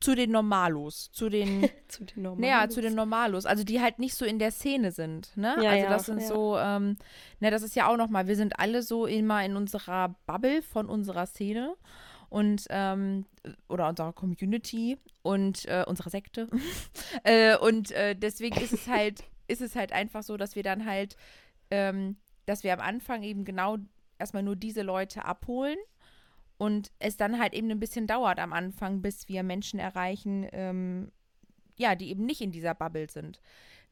zu, 0.00 0.14
den 0.14 0.30
Normalos, 0.30 1.10
zu 1.12 1.28
den 1.28 1.68
Zu 1.88 2.04
den 2.04 2.22
normalen. 2.22 2.40
Naja, 2.40 2.68
zu 2.70 2.80
den 2.80 2.94
Normalos, 2.94 3.44
also 3.44 3.64
die 3.64 3.82
halt 3.82 3.98
nicht 3.98 4.14
so 4.14 4.24
in 4.24 4.38
der 4.38 4.52
Szene 4.52 4.92
sind, 4.92 5.36
ne? 5.36 5.56
Ja, 5.60 5.70
also 5.70 5.84
ja, 5.84 5.90
das 5.90 6.06
sind 6.06 6.20
ja. 6.20 6.26
so, 6.26 6.56
ähm, 6.56 6.96
ne, 7.40 7.50
das 7.50 7.62
ist 7.62 7.76
ja 7.76 7.88
auch 7.88 7.98
nochmal, 7.98 8.26
wir 8.28 8.36
sind 8.36 8.58
alle 8.58 8.82
so 8.82 9.04
immer 9.04 9.44
in 9.44 9.56
unserer 9.56 10.16
Bubble 10.26 10.62
von 10.62 10.86
unserer 10.86 11.26
Szene 11.26 11.76
und 12.32 12.66
ähm, 12.70 13.26
oder 13.68 13.88
unserer 13.88 14.14
Community 14.14 14.98
und 15.20 15.66
äh, 15.66 15.84
unserer 15.86 16.08
Sekte. 16.08 16.48
äh, 17.24 17.56
und 17.58 17.90
äh, 17.92 18.16
deswegen 18.16 18.58
ist 18.60 18.72
es 18.72 18.88
halt, 18.88 19.24
ist 19.48 19.60
es 19.60 19.76
halt 19.76 19.92
einfach 19.92 20.22
so, 20.22 20.36
dass 20.38 20.56
wir 20.56 20.62
dann 20.62 20.86
halt, 20.86 21.16
ähm, 21.70 22.16
dass 22.46 22.64
wir 22.64 22.72
am 22.72 22.80
Anfang 22.80 23.22
eben 23.22 23.44
genau 23.44 23.76
erstmal 24.18 24.42
nur 24.42 24.56
diese 24.56 24.82
Leute 24.82 25.26
abholen 25.26 25.76
und 26.56 26.90
es 26.98 27.18
dann 27.18 27.38
halt 27.38 27.52
eben 27.52 27.70
ein 27.70 27.80
bisschen 27.80 28.06
dauert 28.06 28.38
am 28.38 28.54
Anfang, 28.54 29.02
bis 29.02 29.28
wir 29.28 29.42
Menschen 29.42 29.78
erreichen, 29.78 30.46
ähm, 30.52 31.12
ja, 31.76 31.94
die 31.94 32.08
eben 32.08 32.24
nicht 32.24 32.40
in 32.40 32.52
dieser 32.52 32.74
Bubble 32.74 33.10
sind. 33.10 33.40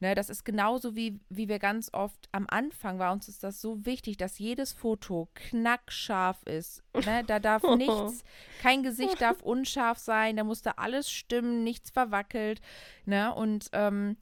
Ne, 0.01 0.15
das 0.15 0.31
ist 0.31 0.45
genauso 0.45 0.95
wie, 0.95 1.19
wie 1.29 1.47
wir 1.47 1.59
ganz 1.59 1.93
oft 1.93 2.27
am 2.31 2.47
Anfang 2.49 2.97
war 2.97 3.13
uns 3.13 3.27
ist 3.27 3.43
das 3.43 3.61
so 3.61 3.85
wichtig, 3.85 4.17
dass 4.17 4.39
jedes 4.39 4.73
Foto 4.73 5.29
knackscharf 5.35 6.41
ist. 6.45 6.83
Ne, 7.05 7.23
da 7.23 7.39
darf 7.39 7.61
nichts, 7.77 8.23
kein 8.63 8.81
Gesicht 8.81 9.21
darf 9.21 9.43
unscharf 9.43 9.99
sein, 9.99 10.37
da 10.37 10.43
musste 10.43 10.79
alles 10.79 11.11
stimmen, 11.11 11.63
nichts 11.63 11.91
verwackelt. 11.91 12.61
Ne, 13.05 13.31
und 13.35 13.69
ähm, 13.73 14.17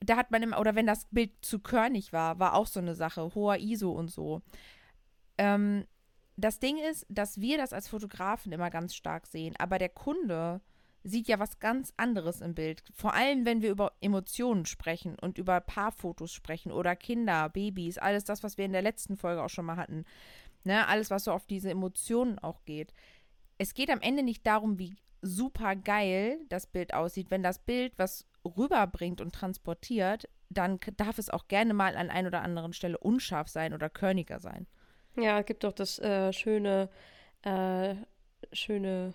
da 0.00 0.16
hat 0.16 0.32
man 0.32 0.42
immer, 0.42 0.58
oder 0.58 0.74
wenn 0.74 0.86
das 0.88 1.06
Bild 1.12 1.30
zu 1.42 1.60
körnig 1.60 2.12
war, 2.12 2.40
war 2.40 2.54
auch 2.54 2.66
so 2.66 2.80
eine 2.80 2.96
Sache, 2.96 3.36
hoher 3.36 3.58
ISO 3.58 3.92
und 3.92 4.10
so. 4.10 4.42
Ähm, 5.38 5.86
das 6.36 6.58
Ding 6.58 6.76
ist, 6.76 7.06
dass 7.08 7.40
wir 7.40 7.56
das 7.56 7.72
als 7.72 7.86
Fotografen 7.86 8.50
immer 8.50 8.70
ganz 8.70 8.96
stark 8.96 9.28
sehen, 9.28 9.54
aber 9.60 9.78
der 9.78 9.90
Kunde 9.90 10.60
sieht 11.08 11.28
ja 11.28 11.38
was 11.38 11.58
ganz 11.58 11.92
anderes 11.96 12.40
im 12.40 12.54
Bild. 12.54 12.82
Vor 12.92 13.14
allem, 13.14 13.44
wenn 13.44 13.62
wir 13.62 13.70
über 13.70 13.92
Emotionen 14.00 14.66
sprechen 14.66 15.16
und 15.18 15.38
über 15.38 15.60
Paarfotos 15.60 16.32
sprechen 16.32 16.72
oder 16.72 16.96
Kinder, 16.96 17.48
Babys, 17.48 17.98
alles 17.98 18.24
das, 18.24 18.42
was 18.42 18.58
wir 18.58 18.64
in 18.64 18.72
der 18.72 18.82
letzten 18.82 19.16
Folge 19.16 19.42
auch 19.42 19.48
schon 19.48 19.66
mal 19.66 19.76
hatten. 19.76 20.04
Ne? 20.64 20.86
Alles, 20.86 21.10
was 21.10 21.24
so 21.24 21.32
auf 21.32 21.46
diese 21.46 21.70
Emotionen 21.70 22.38
auch 22.38 22.64
geht. 22.64 22.92
Es 23.58 23.74
geht 23.74 23.90
am 23.90 24.00
Ende 24.00 24.22
nicht 24.22 24.46
darum, 24.46 24.78
wie 24.78 24.96
super 25.22 25.74
geil 25.76 26.38
das 26.48 26.66
Bild 26.66 26.94
aussieht. 26.94 27.30
Wenn 27.30 27.42
das 27.42 27.58
Bild 27.58 27.92
was 27.96 28.26
rüberbringt 28.44 29.20
und 29.20 29.34
transportiert, 29.34 30.28
dann 30.48 30.78
darf 30.96 31.18
es 31.18 31.30
auch 31.30 31.48
gerne 31.48 31.74
mal 31.74 31.96
an 31.96 32.10
ein 32.10 32.26
oder 32.26 32.42
anderen 32.42 32.72
Stelle 32.72 32.98
unscharf 32.98 33.48
sein 33.48 33.74
oder 33.74 33.90
körniger 33.90 34.40
sein. 34.40 34.66
Ja, 35.16 35.40
es 35.40 35.46
gibt 35.46 35.64
doch 35.64 35.72
das 35.72 35.98
äh, 35.98 36.32
schöne, 36.32 36.88
äh, 37.42 37.94
schöne 38.52 39.14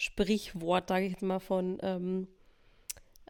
Sprichwort, 0.00 0.88
sage 0.88 1.04
ich 1.04 1.12
jetzt 1.12 1.22
mal, 1.22 1.40
von 1.40 1.78
ähm, 1.82 2.26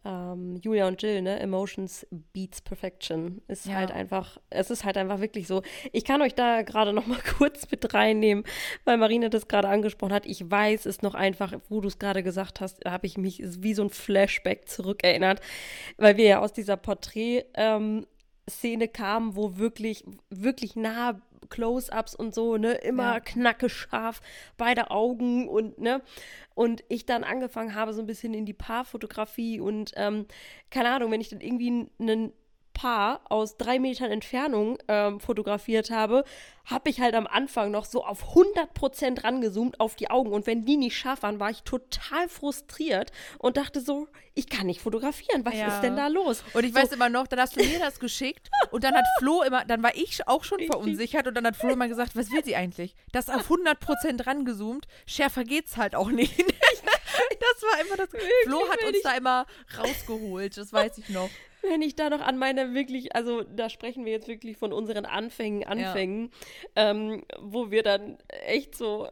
ähm, 0.05 0.57
Julia 0.63 0.87
und 0.87 1.03
Jill, 1.03 1.21
ne? 1.21 1.41
Emotions 1.41 2.07
beats 2.33 2.61
perfection. 2.63 3.43
Ist 3.49 3.67
Ja. 3.67 3.75
halt 3.75 3.91
einfach, 3.91 4.39
es 4.51 4.71
ist 4.71 4.85
halt 4.85 4.97
einfach 4.97 5.19
wirklich 5.21 5.49
so. 5.49 5.63
Ich 5.91 6.05
kann 6.05 6.23
euch 6.23 6.37
da 6.37 6.63
gerade 6.63 6.93
noch 6.93 7.09
mal 7.09 7.19
kurz 7.39 7.69
mit 7.73 7.93
reinnehmen, 7.93 8.45
weil 8.85 8.99
Marina 8.99 9.29
das 9.29 9.49
gerade 9.49 9.67
angesprochen 9.69 10.13
hat. 10.13 10.27
Ich 10.27 10.49
weiß 10.49 10.87
es 10.87 11.03
noch 11.03 11.15
einfach, 11.17 11.53
wo 11.69 11.81
du 11.81 11.89
es 11.89 11.99
gerade 11.99 12.23
gesagt 12.23 12.61
hast, 12.61 12.85
habe 12.85 13.07
ich 13.09 13.19
mich 13.19 13.43
wie 13.45 13.75
so 13.75 13.83
ein 13.83 13.91
Flashback 13.91 14.69
zurückerinnert, 14.69 15.41
weil 15.99 16.17
wir 16.17 16.25
ja 16.25 16.39
aus 16.41 16.53
dieser 16.53 16.77
Porträt 16.77 17.47
ähm, 17.55 18.07
Szene 18.51 18.89
kamen, 18.89 19.37
wo 19.37 19.57
wirklich, 19.57 20.05
wirklich 20.29 20.77
nah 20.77 21.21
Close-ups 21.49 22.15
und 22.15 22.35
so, 22.35 22.57
ne, 22.59 22.75
immer 22.75 23.15
Ja. 23.15 23.21
knacke 23.21 23.69
scharf, 23.69 24.21
beide 24.57 24.91
Augen 24.91 25.49
und, 25.49 25.79
ne, 25.79 26.01
und 26.55 26.85
ich 26.89 27.07
dann 27.07 27.25
angefangen 27.25 27.75
habe, 27.75 27.93
so 27.93 28.01
ein 28.03 28.07
bisschen 28.07 28.35
in 28.35 28.45
die 28.47 28.53
Paarfotografie 28.53 29.59
und, 29.59 29.93
ähm, 29.97 30.27
keine 30.71 30.91
Ahnung, 30.91 31.11
wenn 31.11 31.21
ich 31.21 31.31
dann 31.31 31.41
irgendwie 31.41 31.89
einen 31.99 32.33
Paar 32.81 33.21
aus 33.29 33.59
drei 33.59 33.79
Metern 33.79 34.11
Entfernung 34.11 34.79
ähm, 34.89 35.21
fotografiert 35.21 35.91
habe, 35.91 36.25
habe 36.65 36.89
ich 36.89 36.99
halt 37.03 37.15
am 37.15 37.27
Anfang 37.27 37.71
noch 37.71 37.85
so 37.85 38.07
auf 38.07 38.35
100% 38.35 39.23
rangezoomt 39.23 39.79
auf 39.81 39.97
die 39.97 40.09
Augen. 40.09 40.33
Und 40.33 40.47
wenn 40.47 40.65
die 40.65 40.79
nicht 40.79 40.97
scharf 40.97 41.23
waren, 41.23 41.39
war 41.39 41.51
ich 41.51 41.63
total 41.63 42.27
frustriert 42.31 43.13
und 43.39 43.59
dachte 43.59 43.83
so, 43.83 44.09
ich 44.33 44.49
kann 44.49 44.67
nicht 44.67 44.81
fotografieren. 44.81 45.45
Was 45.45 45.57
ja. 45.57 45.69
ist 45.69 45.83
denn 45.83 45.95
da 45.95 46.07
los? 46.07 46.43
Und 46.55 46.65
ich 46.65 46.73
so. 46.73 46.79
weiß 46.79 46.93
immer 46.93 47.11
noch, 47.11 47.27
dann 47.27 47.41
hast 47.41 47.55
du 47.55 47.63
mir 47.63 47.81
das 47.81 48.01
geschickt 48.01 48.49
und 48.71 48.83
dann 48.83 48.95
hat 48.95 49.05
Flo 49.19 49.43
immer, 49.43 49.67
dann 49.67 49.83
war 49.83 49.95
ich 49.95 50.27
auch 50.27 50.45
schon 50.45 50.61
verunsichert 50.61 51.27
und 51.27 51.35
dann 51.35 51.47
hat 51.47 51.57
Flo 51.57 51.69
immer 51.69 51.87
gesagt, 51.87 52.17
was 52.17 52.31
will 52.31 52.43
sie 52.43 52.57
eigentlich? 52.57 52.95
Das 53.13 53.29
auf 53.29 53.51
100% 53.51 54.27
rangezoomt, 54.27 54.87
schärfer 55.05 55.45
geht's 55.45 55.77
halt 55.77 55.95
auch 55.95 56.09
nicht. 56.09 56.39
das 56.41 57.63
war 57.63 57.81
immer 57.85 57.97
das. 57.99 58.11
Wirklich, 58.11 58.33
Flo 58.45 58.67
hat 58.71 58.83
uns 58.85 59.03
da 59.03 59.13
immer 59.19 59.45
rausgeholt, 59.77 60.57
das 60.57 60.73
weiß 60.73 60.97
ich 60.97 61.11
noch. 61.11 61.29
Wenn 61.63 61.83
ich 61.83 61.97
da 61.97 62.11
noch 62.11 62.21
an 62.21 62.39
meine 62.39 62.75
wirklich, 62.75 63.15
also 63.15 63.43
da 63.43 63.69
sprechen 63.69 64.05
wir 64.05 64.13
jetzt 64.13 64.29
wirklich 64.29 64.57
von 64.57 64.73
unseren 64.73 65.05
Anfängen, 65.05 65.65
Anfängen, 65.65 66.31
ja. 66.77 66.91
ähm, 66.91 67.25
wo 67.41 67.71
wir 67.71 67.83
dann 67.83 68.19
echt 68.47 68.75
so 68.75 69.09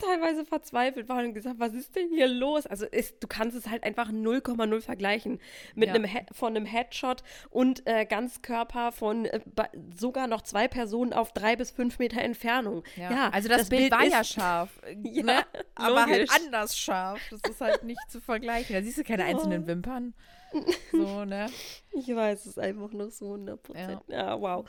teilweise 0.00 0.44
verzweifelt 0.44 1.08
waren 1.08 1.26
und 1.26 1.34
gesagt, 1.34 1.58
was 1.58 1.74
ist 1.74 1.94
denn 1.94 2.08
hier 2.08 2.26
los? 2.26 2.66
Also 2.66 2.86
ist, 2.86 3.22
du 3.22 3.28
kannst 3.28 3.56
es 3.56 3.68
halt 3.68 3.84
einfach 3.84 4.10
0,0 4.10 4.80
vergleichen 4.80 5.38
mit 5.74 5.88
ja. 5.88 5.94
einem 5.94 6.08
von 6.32 6.56
einem 6.56 6.66
Headshot 6.66 7.22
und 7.50 7.86
äh, 7.86 8.06
Ganzkörper 8.06 8.92
von 8.92 9.26
äh, 9.26 9.40
sogar 9.96 10.26
noch 10.26 10.42
zwei 10.42 10.68
Personen 10.68 11.12
auf 11.12 11.32
drei 11.32 11.56
bis 11.56 11.70
fünf 11.70 11.98
Meter 11.98 12.22
Entfernung. 12.22 12.82
Ja, 12.96 13.10
ja 13.10 13.30
also 13.30 13.48
das, 13.48 13.58
das 13.58 13.68
Bild, 13.68 13.90
Bild, 13.90 13.92
war 13.92 14.04
ja 14.04 14.24
scharf, 14.24 14.70
ja, 15.02 15.22
ne? 15.22 15.42
aber 15.74 16.06
halt 16.06 16.30
anders 16.34 16.76
scharf. 16.76 17.20
Das 17.30 17.40
ist 17.48 17.60
halt 17.60 17.84
nicht 17.84 18.00
zu 18.08 18.20
vergleichen. 18.20 18.74
Da 18.74 18.82
siehst 18.82 18.98
du 18.98 19.04
keine 19.04 19.24
einzelnen 19.24 19.66
Wimpern. 19.66 20.14
So, 20.92 21.24
ne? 21.24 21.46
Ich 21.92 22.08
weiß 22.08 22.46
es 22.46 22.58
einfach 22.58 22.90
noch 22.92 23.10
so 23.10 23.26
100 23.26 23.62
Prozent. 23.62 24.02
Ja. 24.08 24.16
ja, 24.16 24.40
wow. 24.40 24.68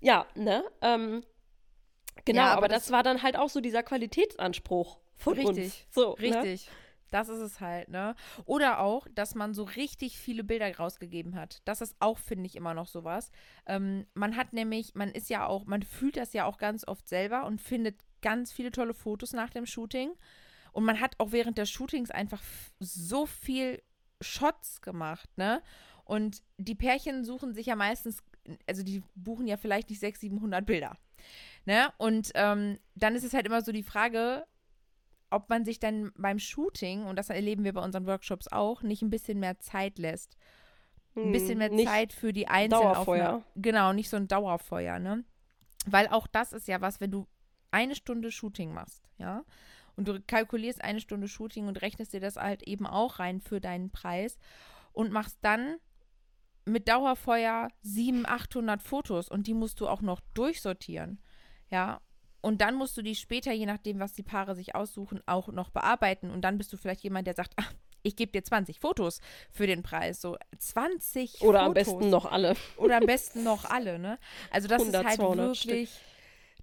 Ja, 0.00 0.26
ne? 0.34 0.64
Ähm, 0.80 1.22
Genau, 2.24 2.40
ja, 2.40 2.46
aber, 2.48 2.58
aber 2.58 2.68
das, 2.68 2.84
das, 2.84 2.92
war 2.92 3.02
dann 3.02 3.22
halt 3.22 3.36
auch 3.36 3.48
so 3.48 3.60
dieser 3.60 3.82
Qualitätsanspruch 3.82 4.98
von 5.16 5.34
richtig, 5.34 5.64
uns. 5.64 5.86
So, 5.90 6.16
ne? 6.18 6.22
richtig. 6.22 6.66
Ne? 6.66 6.72
Das 7.10 7.28
ist 7.28 7.38
es 7.38 7.60
halt, 7.60 7.88
ne? 7.88 8.16
Oder 8.46 8.80
auch, 8.80 9.06
dass 9.14 9.36
man 9.36 9.54
so 9.54 9.62
richtig 9.62 10.18
viele 10.18 10.42
Bilder 10.42 10.74
rausgegeben 10.76 11.36
hat. 11.36 11.62
Das 11.64 11.80
ist 11.80 11.94
auch, 12.00 12.18
finde 12.18 12.46
ich, 12.46 12.56
immer 12.56 12.74
noch 12.74 12.88
sowas. 12.88 13.30
Ähm, 13.66 14.06
man 14.14 14.36
hat 14.36 14.52
nämlich, 14.52 14.94
man 14.96 15.10
ist 15.10 15.30
ja 15.30 15.46
auch, 15.46 15.66
man 15.66 15.82
fühlt 15.82 16.16
das 16.16 16.32
ja 16.32 16.46
auch 16.46 16.58
ganz 16.58 16.86
oft 16.86 17.08
selber 17.08 17.46
und 17.46 17.60
findet 17.60 18.00
ganz 18.22 18.52
viele 18.52 18.72
tolle 18.72 18.92
Fotos 18.92 19.32
nach 19.32 19.50
dem 19.50 19.66
Shooting. 19.66 20.10
Und 20.72 20.84
man 20.84 21.00
hat 21.00 21.14
auch 21.18 21.30
während 21.30 21.58
des 21.58 21.70
Shootings 21.70 22.10
einfach 22.10 22.42
so 22.80 23.24
viel 23.24 23.80
Shots 24.20 24.80
gemacht, 24.80 25.28
ne? 25.36 25.62
Und 26.04 26.42
die 26.56 26.76
Pärchen 26.76 27.24
suchen 27.24 27.52
sich 27.52 27.66
ja 27.66 27.76
meistens, 27.76 28.22
also 28.68 28.84
die 28.84 29.02
buchen 29.16 29.48
ja 29.48 29.56
vielleicht 29.56 29.90
nicht 29.90 29.98
600, 29.98 30.20
700 30.20 30.66
Bilder. 30.66 30.96
Ne? 31.64 31.92
Und 31.98 32.30
ähm, 32.34 32.78
dann 32.94 33.16
ist 33.16 33.24
es 33.24 33.34
halt 33.34 33.44
immer 33.44 33.60
so 33.62 33.72
die 33.72 33.82
Frage, 33.82 34.46
ob 35.30 35.48
man 35.48 35.64
sich 35.64 35.80
dann 35.80 36.12
beim 36.16 36.38
Shooting, 36.38 37.04
und 37.06 37.16
das 37.16 37.28
erleben 37.28 37.64
wir 37.64 37.72
bei 37.72 37.82
unseren 37.82 38.06
Workshops 38.06 38.46
auch, 38.48 38.82
nicht 38.82 39.02
ein 39.02 39.10
bisschen 39.10 39.40
mehr 39.40 39.58
Zeit 39.58 39.98
lässt. 39.98 40.36
Ein 41.16 41.32
bisschen 41.32 41.58
mehr 41.58 41.70
hm, 41.70 41.84
Zeit 41.84 42.12
für 42.12 42.32
die 42.32 42.46
einzelnen 42.46 42.92
Dauerfeuer. 42.92 43.42
Genau, 43.56 43.92
nicht 43.92 44.10
so 44.10 44.16
ein 44.18 44.28
Dauerfeuer, 44.28 44.98
ne? 44.98 45.24
Weil 45.86 46.08
auch 46.08 46.26
das 46.26 46.52
ist 46.52 46.68
ja 46.68 46.80
was, 46.82 47.00
wenn 47.00 47.10
du 47.10 47.26
eine 47.70 47.94
Stunde 47.94 48.30
Shooting 48.30 48.72
machst, 48.72 49.08
ja, 49.18 49.44
und 49.96 50.08
du 50.08 50.20
kalkulierst 50.20 50.82
eine 50.82 51.00
Stunde 51.00 51.28
Shooting 51.28 51.66
und 51.68 51.82
rechnest 51.82 52.12
dir 52.12 52.20
das 52.20 52.36
halt 52.36 52.62
eben 52.62 52.86
auch 52.86 53.18
rein 53.18 53.40
für 53.40 53.60
deinen 53.60 53.90
Preis 53.90 54.38
und 54.92 55.12
machst 55.12 55.38
dann 55.42 55.76
mit 56.64 56.88
Dauerfeuer 56.88 57.68
700, 57.82 58.30
800 58.30 58.82
Fotos 58.82 59.28
und 59.28 59.46
die 59.46 59.54
musst 59.54 59.80
du 59.80 59.88
auch 59.88 60.02
noch 60.02 60.20
durchsortieren. 60.34 61.20
Ja, 61.70 62.00
und 62.40 62.60
dann 62.60 62.74
musst 62.76 62.96
du 62.96 63.02
die 63.02 63.14
später, 63.14 63.52
je 63.52 63.66
nachdem, 63.66 63.98
was 63.98 64.12
die 64.12 64.22
Paare 64.22 64.54
sich 64.54 64.74
aussuchen, 64.74 65.20
auch 65.26 65.48
noch 65.48 65.70
bearbeiten. 65.70 66.30
Und 66.30 66.42
dann 66.42 66.58
bist 66.58 66.72
du 66.72 66.76
vielleicht 66.76 67.02
jemand, 67.02 67.26
der 67.26 67.34
sagt, 67.34 67.52
ach, 67.56 67.72
ich 68.02 68.14
gebe 68.14 68.30
dir 68.30 68.44
20 68.44 68.78
Fotos 68.78 69.20
für 69.50 69.66
den 69.66 69.82
Preis. 69.82 70.20
So 70.20 70.36
20 70.56 71.40
Oder 71.40 71.64
Fotos. 71.64 71.66
am 71.66 71.74
besten 71.74 72.10
noch 72.10 72.24
alle. 72.30 72.54
Oder 72.76 72.98
am 72.98 73.06
besten 73.06 73.42
noch 73.42 73.64
alle, 73.64 73.98
ne? 73.98 74.18
Also 74.50 74.68
das 74.68 74.80
100, 74.80 75.02
ist 75.02 75.08
halt 75.08 75.18
wirklich. 75.18 75.90
Stück. 75.90 76.02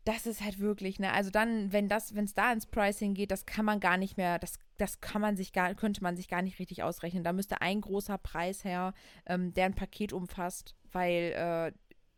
Das 0.06 0.26
ist 0.26 0.42
halt 0.42 0.60
wirklich, 0.60 1.00
ne? 1.00 1.14
Also 1.14 1.30
dann, 1.30 1.72
wenn 1.72 1.88
das, 1.88 2.14
wenn 2.14 2.26
es 2.26 2.34
da 2.34 2.52
ins 2.52 2.66
Pricing 2.66 3.14
geht, 3.14 3.32
das 3.32 3.46
kann 3.46 3.64
man 3.64 3.80
gar 3.80 3.98
nicht 3.98 4.18
mehr, 4.18 4.38
das, 4.38 4.60
das 4.78 5.00
kann 5.00 5.22
man 5.22 5.38
sich 5.38 5.54
gar, 5.54 5.74
könnte 5.76 6.04
man 6.04 6.18
sich 6.18 6.28
gar 6.28 6.42
nicht 6.42 6.60
richtig 6.60 6.84
ausrechnen. 6.84 7.24
Da 7.24 7.32
müsste 7.32 7.62
ein 7.62 7.80
großer 7.80 8.18
Preis 8.18 8.66
her, 8.66 8.94
ähm, 9.26 9.54
der 9.54 9.66
ein 9.66 9.76
Paket 9.76 10.12
umfasst, 10.12 10.76
weil 10.92 11.32
äh, 11.34 11.72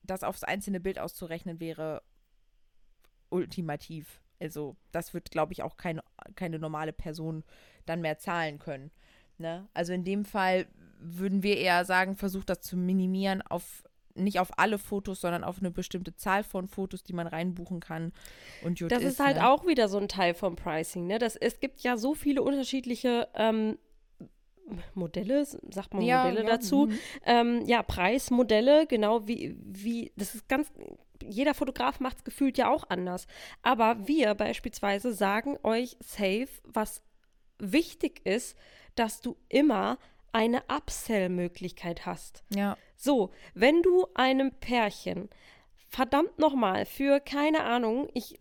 das 0.04 0.24
aufs 0.24 0.44
einzelne 0.44 0.80
Bild 0.80 1.00
auszurechnen 1.00 1.60
wäre 1.60 2.02
ultimativ. 3.30 4.22
Also 4.40 4.76
das 4.92 5.14
wird, 5.14 5.32
glaube 5.32 5.54
ich, 5.54 5.64
auch 5.64 5.78
keine, 5.78 6.04
keine 6.36 6.60
normale 6.60 6.94
Person 6.94 7.44
dann 7.86 8.02
mehr 8.02 8.18
zahlen 8.18 8.60
können. 8.60 8.92
Ne? 9.38 9.68
Also 9.74 9.94
in 9.94 10.04
dem 10.04 10.26
Fall 10.26 10.68
würden 11.00 11.44
wir 11.44 11.58
eher 11.58 11.86
sagen, 11.86 12.16
versucht 12.16 12.50
das 12.50 12.62
zu 12.62 12.78
minimieren 12.78 13.42
auf 13.42 13.84
nicht 14.16 14.40
auf 14.40 14.58
alle 14.58 14.78
Fotos, 14.78 15.22
sondern 15.22 15.44
auf 15.44 15.60
eine 15.60 15.72
bestimmte 15.72 16.16
Zahl 16.16 16.44
von 16.44 16.68
Fotos, 16.68 17.04
die 17.04 17.14
man 17.14 17.28
reinbuchen 17.28 17.80
kann. 17.80 18.14
Und 18.64 18.82
das 18.82 19.04
ist, 19.04 19.14
ist 19.14 19.20
halt 19.20 19.38
ne? 19.38 19.50
auch 19.50 19.68
wieder 19.68 19.88
so 19.88 19.98
ein 19.98 20.08
Teil 20.08 20.34
vom 20.34 20.56
Pricing. 20.56 21.08
Ne? 21.08 21.20
Das, 21.20 21.36
es 21.36 21.60
gibt 21.60 21.82
ja 21.82 21.98
so 21.98 22.14
viele 22.14 22.42
unterschiedliche 22.42 23.28
ähm, 23.36 23.78
Modelle, 24.94 25.46
sagt 25.46 25.94
man 25.94 26.04
ja, 26.04 26.24
Modelle 26.24 26.44
ja, 26.44 26.50
dazu. 26.50 26.88
Mhm. 26.88 27.00
Ähm, 27.26 27.66
ja, 27.66 27.84
Preismodelle, 27.84 28.88
genau 28.88 29.28
wie, 29.28 29.56
wie, 29.62 30.12
das 30.16 30.36
ist 30.36 30.48
ganz, 30.48 30.72
jeder 31.24 31.54
Fotograf 31.54 32.00
macht 32.00 32.18
es 32.18 32.24
gefühlt 32.24 32.58
ja 32.58 32.70
auch 32.70 32.90
anders. 32.90 33.28
Aber 33.62 34.08
wir 34.08 34.34
beispielsweise 34.34 35.14
sagen 35.14 35.58
euch 35.64 35.98
safe, 36.00 36.50
was 36.64 37.02
wichtig 37.60 38.26
ist, 38.26 38.58
dass 38.96 39.22
du 39.22 39.38
immer 39.50 39.98
eine 40.32 40.64
Upsell-Möglichkeit 40.68 42.06
hast. 42.06 42.44
Ja. 42.54 42.78
So, 42.96 43.32
wenn 43.54 43.82
du 43.82 44.08
einem 44.14 44.52
Pärchen 44.52 45.30
verdammt 45.90 46.40
nochmal 46.40 46.86
für, 46.86 47.20
keine 47.20 47.64
Ahnung, 47.64 48.10
ich 48.14 48.40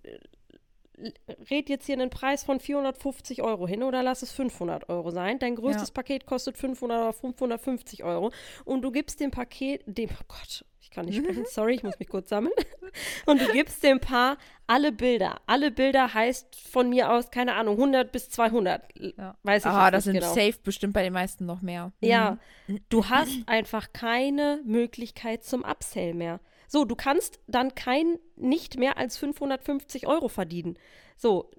red 1.51 1.69
jetzt 1.69 1.87
hier 1.87 1.95
einen 1.95 2.11
Preis 2.11 2.45
von 2.45 2.61
450 2.61 3.43
Euro 3.43 3.67
hin 3.67 3.83
oder 3.83 4.03
lass 4.03 4.23
es 4.23 4.33
500 4.33 4.89
Euro 4.89 5.11
sein. 5.11 5.39
Dein 5.39 5.57
größtes 5.57 5.89
ja. 5.89 5.95
Paket 5.95 6.27
kostet 6.27 6.57
500 6.57 7.01
oder 7.01 7.13
550 7.13 8.05
Euro 8.05 8.33
und 8.65 8.83
du 8.83 8.91
gibst 8.91 9.21
dem 9.21 9.31
Paket, 9.31 9.83
dem, 9.87 10.11
oh 10.11 10.25
Gott, 10.29 10.65
kann 10.95 11.07
nicht 11.07 11.19
sprechen, 11.19 11.45
sorry, 11.47 11.75
ich 11.75 11.83
muss 11.83 11.99
mich 11.99 12.09
kurz 12.09 12.29
sammeln. 12.29 12.55
Und 13.27 13.41
du 13.41 13.53
gibst 13.53 13.83
dem 13.83 14.01
Paar 14.01 14.39
alle 14.67 14.93
Bilder. 14.93 15.41
Alle 15.47 15.71
Bilder 15.71 16.15
heißt 16.15 16.61
von 16.61 16.89
mir 16.91 17.11
aus, 17.11 17.31
keine 17.31 17.55
Ahnung, 17.55 17.77
100 17.77 18.13
bis 18.13 18.31
200. 18.31 18.83
Ja. 19.17 19.37
Weiß 19.43 19.65
ich 19.65 19.71
ah, 19.71 19.91
das 19.91 20.05
sind 20.05 20.15
genau. 20.15 20.29
safe 20.33 20.59
bestimmt 20.63 20.93
bei 20.95 21.03
den 21.03 21.13
meisten 21.13 21.45
noch 21.47 21.63
mehr. 21.63 21.93
Ja, 22.01 22.39
mhm. 22.67 22.81
du 22.89 23.09
hast 23.09 23.37
einfach 23.47 23.93
keine 23.93 24.61
Möglichkeit 24.65 25.45
zum 25.45 25.65
Upsell 25.65 26.15
mehr. 26.15 26.41
So, 26.69 26.85
du 26.85 26.97
kannst 26.97 27.41
dann 27.47 27.75
kein 27.75 28.19
nicht 28.37 28.79
mehr 28.79 28.97
als 28.97 29.17
550 29.19 30.07
Euro 30.07 30.29
verdienen. 30.29 30.79
So, 31.17 31.51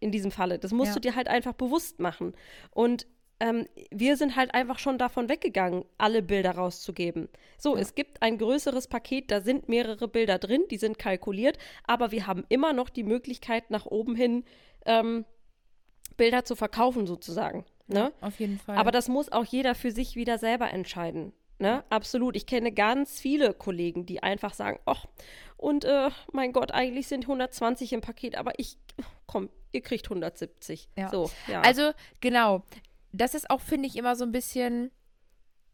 in 0.00 0.12
diesem 0.12 0.30
Falle. 0.30 0.58
Das 0.58 0.72
musst 0.72 0.88
ja. 0.88 0.94
du 0.94 1.00
dir 1.00 1.16
halt 1.16 1.28
einfach 1.28 1.52
bewusst 1.52 2.00
machen. 2.00 2.34
Und 2.70 3.06
ähm, 3.40 3.66
wir 3.90 4.16
sind 4.16 4.36
halt 4.36 4.54
einfach 4.54 4.78
schon 4.78 4.98
davon 4.98 5.28
weggegangen, 5.28 5.84
alle 5.96 6.22
Bilder 6.22 6.52
rauszugeben. 6.52 7.28
So, 7.56 7.76
ja. 7.76 7.82
es 7.82 7.94
gibt 7.94 8.22
ein 8.22 8.38
größeres 8.38 8.88
Paket, 8.88 9.30
da 9.30 9.40
sind 9.40 9.68
mehrere 9.68 10.08
Bilder 10.08 10.38
drin, 10.38 10.62
die 10.70 10.76
sind 10.76 10.98
kalkuliert, 10.98 11.58
aber 11.84 12.10
wir 12.10 12.26
haben 12.26 12.44
immer 12.48 12.72
noch 12.72 12.88
die 12.88 13.04
Möglichkeit, 13.04 13.70
nach 13.70 13.86
oben 13.86 14.14
hin 14.16 14.44
ähm, 14.86 15.24
Bilder 16.16 16.44
zu 16.44 16.56
verkaufen, 16.56 17.06
sozusagen. 17.06 17.64
Ne? 17.86 18.12
Ja, 18.20 18.26
auf 18.26 18.38
jeden 18.40 18.58
Fall. 18.58 18.76
Aber 18.76 18.90
das 18.90 19.08
muss 19.08 19.32
auch 19.32 19.44
jeder 19.44 19.74
für 19.74 19.92
sich 19.92 20.16
wieder 20.16 20.38
selber 20.38 20.70
entscheiden. 20.70 21.32
Ne? 21.58 21.82
Absolut. 21.90 22.36
Ich 22.36 22.46
kenne 22.46 22.72
ganz 22.72 23.20
viele 23.20 23.54
Kollegen, 23.54 24.06
die 24.06 24.22
einfach 24.22 24.54
sagen, 24.54 24.78
ach, 24.84 25.06
und 25.56 25.84
äh, 25.84 26.10
mein 26.32 26.52
Gott, 26.52 26.70
eigentlich 26.72 27.08
sind 27.08 27.24
120 27.24 27.92
im 27.92 28.00
Paket, 28.00 28.36
aber 28.36 28.52
ich, 28.58 28.76
komm, 29.26 29.48
ihr 29.72 29.80
kriegt 29.80 30.06
170. 30.06 30.88
Ja. 30.96 31.08
So, 31.08 31.30
ja. 31.48 31.62
Also, 31.62 31.90
genau. 32.20 32.62
Das 33.12 33.34
ist 33.34 33.50
auch, 33.50 33.60
finde 33.60 33.88
ich, 33.88 33.96
immer 33.96 34.16
so 34.16 34.24
ein 34.24 34.32
bisschen, 34.32 34.90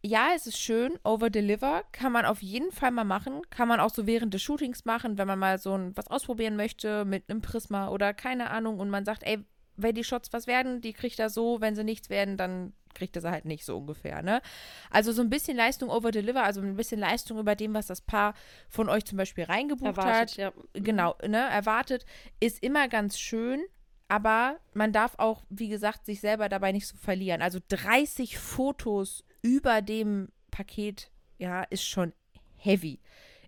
ja, 0.02 0.28
es 0.34 0.46
ist 0.46 0.58
schön, 0.58 0.98
over-deliver, 1.02 1.84
kann 1.92 2.12
man 2.12 2.26
auf 2.26 2.42
jeden 2.42 2.70
Fall 2.70 2.90
mal 2.90 3.04
machen, 3.04 3.42
kann 3.50 3.68
man 3.68 3.80
auch 3.80 3.90
so 3.92 4.06
während 4.06 4.34
des 4.34 4.42
Shootings 4.42 4.84
machen, 4.84 5.18
wenn 5.18 5.26
man 5.26 5.38
mal 5.38 5.58
so 5.58 5.76
ein, 5.76 5.96
was 5.96 6.08
ausprobieren 6.08 6.56
möchte 6.56 7.04
mit 7.04 7.28
einem 7.28 7.40
Prisma 7.40 7.88
oder 7.88 8.14
keine 8.14 8.50
Ahnung 8.50 8.78
und 8.78 8.90
man 8.90 9.04
sagt, 9.04 9.22
ey, 9.24 9.44
wenn 9.76 9.94
die 9.94 10.04
Shots 10.04 10.32
was 10.32 10.46
werden, 10.46 10.80
die 10.80 10.92
kriegt 10.92 11.18
er 11.18 11.30
so, 11.30 11.60
wenn 11.60 11.74
sie 11.74 11.84
nichts 11.84 12.10
werden, 12.10 12.36
dann 12.36 12.72
kriegt 12.94 13.16
er 13.16 13.22
sie 13.22 13.30
halt 13.30 13.44
nicht 13.44 13.64
so 13.64 13.76
ungefähr, 13.76 14.22
ne? 14.22 14.40
Also 14.90 15.12
so 15.12 15.20
ein 15.20 15.30
bisschen 15.30 15.56
Leistung 15.56 15.90
over 15.90 16.12
deliver, 16.12 16.44
also 16.44 16.60
ein 16.60 16.76
bisschen 16.76 17.00
Leistung 17.00 17.38
über 17.38 17.56
dem, 17.56 17.74
was 17.74 17.86
das 17.86 18.00
Paar 18.00 18.34
von 18.68 18.88
euch 18.88 19.04
zum 19.04 19.18
Beispiel 19.18 19.44
reingebucht 19.44 19.98
erwartet, 19.98 20.30
hat. 20.30 20.36
Ja. 20.36 20.52
Genau, 20.74 21.16
ne, 21.26 21.38
erwartet, 21.38 22.06
ist 22.40 22.62
immer 22.62 22.88
ganz 22.88 23.18
schön. 23.18 23.64
Aber 24.14 24.60
man 24.74 24.92
darf 24.92 25.16
auch, 25.18 25.42
wie 25.50 25.68
gesagt, 25.68 26.06
sich 26.06 26.20
selber 26.20 26.48
dabei 26.48 26.70
nicht 26.70 26.86
so 26.86 26.96
verlieren. 26.96 27.42
Also 27.42 27.58
30 27.66 28.38
Fotos 28.38 29.24
über 29.42 29.82
dem 29.82 30.28
Paket, 30.52 31.10
ja, 31.38 31.64
ist 31.64 31.84
schon 31.84 32.12
heavy 32.56 33.00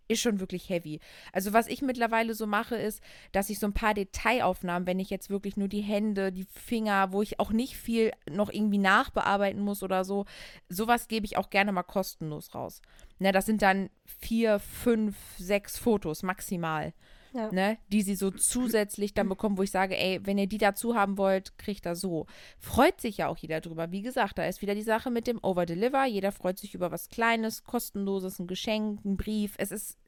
ist 0.09 0.20
schon 0.20 0.38
wirklich 0.38 0.68
heavy. 0.68 1.00
Also 1.33 1.52
was 1.52 1.66
ich 1.66 1.83
mittlerweile 1.83 2.33
so 2.35 2.46
mache, 2.46 2.76
ist, 2.76 3.02
dass 3.33 3.50
ich 3.50 3.59
so 3.59 3.66
ein 3.66 3.72
paar 3.72 3.92
Detailaufnahmen, 3.92 4.87
wenn 4.87 5.00
ich 5.00 5.11
jetzt 5.11 5.31
wirklich 5.31 5.57
nur 5.57 5.66
die 5.66 5.81
Hände, 5.81 6.31
die 6.31 6.44
Finger, 6.44 7.11
wo 7.11 7.22
ich 7.22 7.40
auch 7.40 7.50
nicht 7.50 7.76
viel 7.76 8.12
noch 8.31 8.52
irgendwie 8.52 8.79
nachbearbeiten 8.79 9.61
muss 9.61 9.83
oder 9.83 10.05
so, 10.05 10.24
sowas 10.68 11.09
gebe 11.09 11.26
ich 11.26 11.37
auch 11.37 11.50
gerne 11.50 11.72
mal 11.72 11.83
kostenlos 11.83 12.55
raus. 12.55 12.83
Ne, 13.18 13.33
das 13.33 13.46
sind 13.46 13.62
dann 13.62 13.90
vier, 14.05 14.61
fünf, 14.61 15.16
sechs 15.38 15.76
Fotos 15.76 16.22
maximal. 16.22 16.94
Ja. 17.37 17.53
Ne, 17.53 17.79
die 17.92 18.01
sie 18.01 18.14
so 18.14 18.31
zusätzlich 18.31 19.12
dann 19.12 19.29
bekommen, 19.29 19.59
wo 19.59 19.62
ich 19.62 19.70
sage, 19.70 19.96
ey, 19.96 20.20
wenn 20.25 20.38
ihr 20.38 20.46
die 20.46 20.59
dazu 20.59 20.94
haben 20.94 21.18
wollt, 21.18 21.59
kriegt 21.59 21.85
er 21.85 21.94
so. 21.94 22.27
Freut 22.59 23.01
sich 23.01 23.18
ja 23.18 23.29
auch 23.29 23.37
jeder 23.37 23.61
drüber. 23.61 23.92
Wie 23.92 24.03
gesagt, 24.03 24.38
da 24.38 24.46
ist 24.46 24.62
wieder 24.62 24.75
die 24.75 24.83
Sache 24.83 25.11
mit 25.11 25.27
dem 25.27 25.38
Over-Deliver. 25.42 26.07
Jeder 26.07 26.33
freut 26.33 26.59
sich 26.59 26.75
über 26.75 26.90
was 26.90 27.11
Kleines, 27.11 27.64
Kostenloses, 27.64 28.38
ein 28.38 28.46
Geschenk, 28.46 29.05
ein 29.05 29.16
Brief. 29.18 29.55
Es 29.59 29.70
ist 29.70 29.99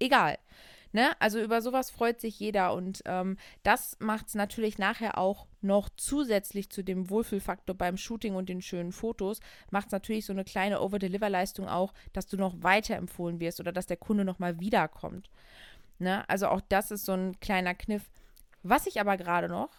egal. 0.00 0.36
Ne? 0.94 1.10
Also 1.18 1.40
über 1.40 1.60
sowas 1.60 1.90
freut 1.90 2.20
sich 2.20 2.38
jeder 2.38 2.72
und 2.72 3.02
ähm, 3.04 3.36
das 3.64 3.96
macht 3.98 4.28
es 4.28 4.36
natürlich 4.36 4.78
nachher 4.78 5.18
auch 5.18 5.48
noch 5.60 5.88
zusätzlich 5.96 6.70
zu 6.70 6.84
dem 6.84 7.10
Wohlfühlfaktor 7.10 7.74
beim 7.74 7.96
Shooting 7.96 8.36
und 8.36 8.48
den 8.48 8.62
schönen 8.62 8.92
Fotos, 8.92 9.40
macht 9.72 9.86
es 9.86 9.92
natürlich 9.92 10.24
so 10.24 10.32
eine 10.32 10.44
kleine 10.44 10.80
Over-Deliver-Leistung 10.80 11.66
auch, 11.66 11.94
dass 12.12 12.26
du 12.26 12.36
noch 12.36 12.54
weiterempfohlen 12.62 13.40
wirst 13.40 13.58
oder 13.58 13.72
dass 13.72 13.86
der 13.86 13.96
Kunde 13.96 14.24
nochmal 14.24 14.60
wiederkommt. 14.60 15.30
Ne? 16.04 16.28
Also 16.28 16.48
auch 16.48 16.60
das 16.68 16.92
ist 16.92 17.04
so 17.04 17.12
ein 17.12 17.40
kleiner 17.40 17.74
Kniff. 17.74 18.08
Was 18.62 18.86
ich 18.86 19.00
aber 19.00 19.16
gerade 19.16 19.48
noch 19.48 19.70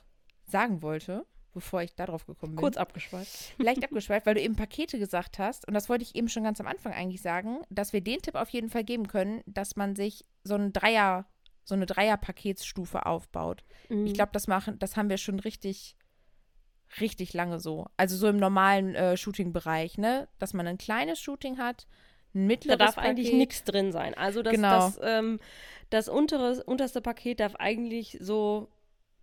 sagen 0.46 0.82
wollte, 0.82 1.26
bevor 1.54 1.82
ich 1.82 1.96
darauf 1.96 2.26
gekommen 2.26 2.56
bin. 2.56 2.62
Kurz 2.62 2.78
abgeschweift. 2.78 3.54
Leicht 3.58 3.84
abgeschweift, 3.84 4.26
weil 4.26 4.36
du 4.36 4.42
eben 4.42 4.56
Pakete 4.56 5.00
gesagt 5.00 5.40
hast. 5.40 5.68
Und 5.68 5.74
das 5.74 5.88
wollte 5.88 6.04
ich 6.04 6.14
eben 6.14 6.28
schon 6.28 6.44
ganz 6.44 6.60
am 6.60 6.68
Anfang 6.68 6.94
eigentlich 6.94 7.22
sagen, 7.22 7.62
dass 7.70 7.94
wir 7.94 8.02
den 8.02 8.22
Tipp 8.22 8.36
auf 8.36 8.50
jeden 8.50 8.70
Fall 8.70 8.84
geben 8.84 9.08
können, 9.08 9.42
dass 9.46 9.76
man 9.76 9.96
sich 9.96 10.26
so 10.44 10.56
ein 10.56 10.74
Dreier, 10.74 11.26
so 11.64 11.74
eine 11.74 11.86
Dreier-Paketsstufe 11.86 13.06
aufbaut. 13.06 13.64
Mhm. 13.90 14.06
Ich 14.06 14.14
glaube, 14.14 14.32
das 14.34 14.48
machen, 14.48 14.78
das 14.80 14.98
haben 14.98 15.10
wir 15.10 15.18
schon 15.18 15.40
richtig, 15.40 15.96
richtig 17.00 17.34
lange 17.34 17.60
so. 17.60 17.88
Also 17.96 18.18
so 18.18 18.28
im 18.28 18.38
normalen 18.38 18.94
äh, 18.94 19.16
Shooting-Bereich, 19.16 19.98
ne? 19.98 20.28
Dass 20.40 20.54
man 20.54 20.68
ein 20.68 20.78
kleines 20.78 21.20
Shooting 21.22 21.58
hat, 21.58 21.88
ein 22.36 22.46
mittleres 22.48 22.78
Da 22.78 22.86
darf 22.86 22.96
Paket. 22.96 23.10
eigentlich 23.10 23.34
nichts 23.34 23.64
drin 23.64 23.92
sein. 23.92 24.14
Also 24.14 24.44
das, 24.44 24.54
Genau. 24.54 24.70
das, 24.70 25.00
ähm, 25.04 25.40
das 25.90 26.10
untere, 26.10 26.64
unterste 26.66 27.02
Paket 27.02 27.40
darf 27.40 27.56
eigentlich 27.56 28.18
so, 28.22 28.68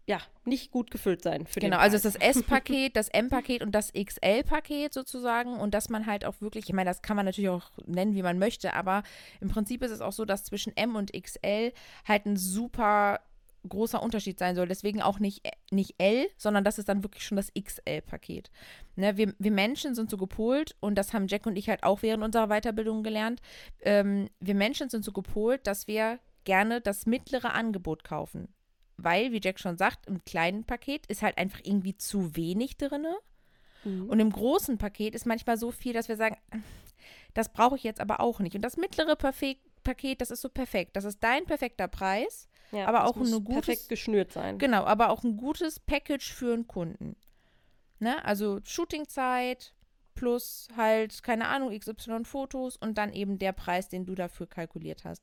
ja, 0.08 0.18
nicht 0.44 0.72
gut 0.72 0.90
gefüllt 0.90 1.22
sein 1.22 1.46
Genau, 1.54 1.76
also 1.76 1.94
ist 1.94 2.04
das 2.04 2.16
S-Paket, 2.16 2.96
das 2.96 3.08
M-Paket 3.08 3.62
und 3.62 3.72
das 3.72 3.92
XL-Paket 3.92 4.92
sozusagen. 4.92 5.54
Und 5.60 5.74
dass 5.74 5.88
man 5.90 6.06
halt 6.06 6.24
auch 6.24 6.40
wirklich, 6.40 6.64
ich 6.66 6.72
meine, 6.72 6.90
das 6.90 7.02
kann 7.02 7.16
man 7.16 7.26
natürlich 7.26 7.50
auch 7.50 7.70
nennen, 7.86 8.14
wie 8.14 8.22
man 8.22 8.38
möchte, 8.38 8.74
aber 8.74 9.02
im 9.40 9.48
Prinzip 9.48 9.82
ist 9.82 9.92
es 9.92 10.00
auch 10.00 10.12
so, 10.12 10.24
dass 10.24 10.44
zwischen 10.44 10.76
M 10.76 10.96
und 10.96 11.12
XL 11.12 11.72
halt 12.06 12.26
ein 12.26 12.36
super 12.36 13.20
großer 13.68 14.02
Unterschied 14.02 14.38
sein 14.38 14.56
soll. 14.56 14.68
Deswegen 14.68 15.02
auch 15.02 15.18
nicht, 15.18 15.46
nicht 15.70 15.94
L, 15.98 16.26
sondern 16.36 16.64
das 16.64 16.78
ist 16.78 16.88
dann 16.88 17.02
wirklich 17.02 17.24
schon 17.24 17.36
das 17.36 17.52
XL-Paket. 17.52 18.50
Ne, 18.96 19.16
wir, 19.16 19.34
wir 19.38 19.50
Menschen 19.50 19.94
sind 19.94 20.10
so 20.10 20.16
gepolt 20.16 20.76
und 20.80 20.96
das 20.96 21.12
haben 21.12 21.28
Jack 21.28 21.46
und 21.46 21.56
ich 21.56 21.68
halt 21.68 21.82
auch 21.82 22.02
während 22.02 22.24
unserer 22.24 22.48
Weiterbildung 22.48 23.02
gelernt. 23.02 23.40
Ähm, 23.80 24.28
wir 24.40 24.54
Menschen 24.54 24.90
sind 24.90 25.04
so 25.04 25.12
gepolt, 25.12 25.66
dass 25.66 25.86
wir 25.86 26.18
gerne 26.44 26.80
das 26.80 27.06
mittlere 27.06 27.54
Angebot 27.54 28.04
kaufen. 28.04 28.48
Weil, 28.96 29.32
wie 29.32 29.40
Jack 29.42 29.58
schon 29.58 29.78
sagt, 29.78 30.06
im 30.06 30.24
kleinen 30.24 30.64
Paket 30.64 31.06
ist 31.06 31.22
halt 31.22 31.38
einfach 31.38 31.60
irgendwie 31.62 31.96
zu 31.96 32.36
wenig 32.36 32.76
drin. 32.76 33.06
Mhm. 33.84 34.08
Und 34.08 34.20
im 34.20 34.30
großen 34.30 34.78
Paket 34.78 35.14
ist 35.14 35.26
manchmal 35.26 35.56
so 35.56 35.70
viel, 35.70 35.92
dass 35.92 36.08
wir 36.08 36.16
sagen, 36.16 36.36
das 37.34 37.52
brauche 37.52 37.76
ich 37.76 37.82
jetzt 37.82 38.00
aber 38.00 38.20
auch 38.20 38.40
nicht. 38.40 38.54
Und 38.54 38.62
das 38.62 38.76
mittlere 38.76 39.16
Paket, 39.16 40.20
das 40.20 40.30
ist 40.30 40.42
so 40.42 40.48
perfekt. 40.48 40.96
Das 40.96 41.04
ist 41.04 41.18
dein 41.20 41.46
perfekter 41.46 41.88
Preis. 41.88 42.48
Ja, 42.72 42.86
aber 42.86 43.04
auch 43.04 43.16
muss 43.16 43.28
eine 43.32 43.40
gutes- 43.40 43.66
perfekt 43.66 43.88
geschnürt 43.88 44.32
sein. 44.32 44.58
Genau, 44.58 44.84
aber 44.84 45.10
auch 45.10 45.22
ein 45.22 45.36
gutes 45.36 45.78
Package 45.80 46.32
für 46.32 46.52
einen 46.54 46.66
Kunden. 46.66 47.16
Ne? 47.98 48.24
Also 48.24 48.58
Shootingzeit 48.64 49.74
plus 50.14 50.68
halt, 50.76 51.22
keine 51.22 51.48
Ahnung, 51.48 51.70
XY 51.78 52.24
Fotos 52.24 52.76
und 52.76 52.98
dann 52.98 53.12
eben 53.12 53.38
der 53.38 53.52
Preis, 53.52 53.88
den 53.88 54.04
du 54.04 54.14
dafür 54.14 54.46
kalkuliert 54.46 55.04
hast. 55.04 55.22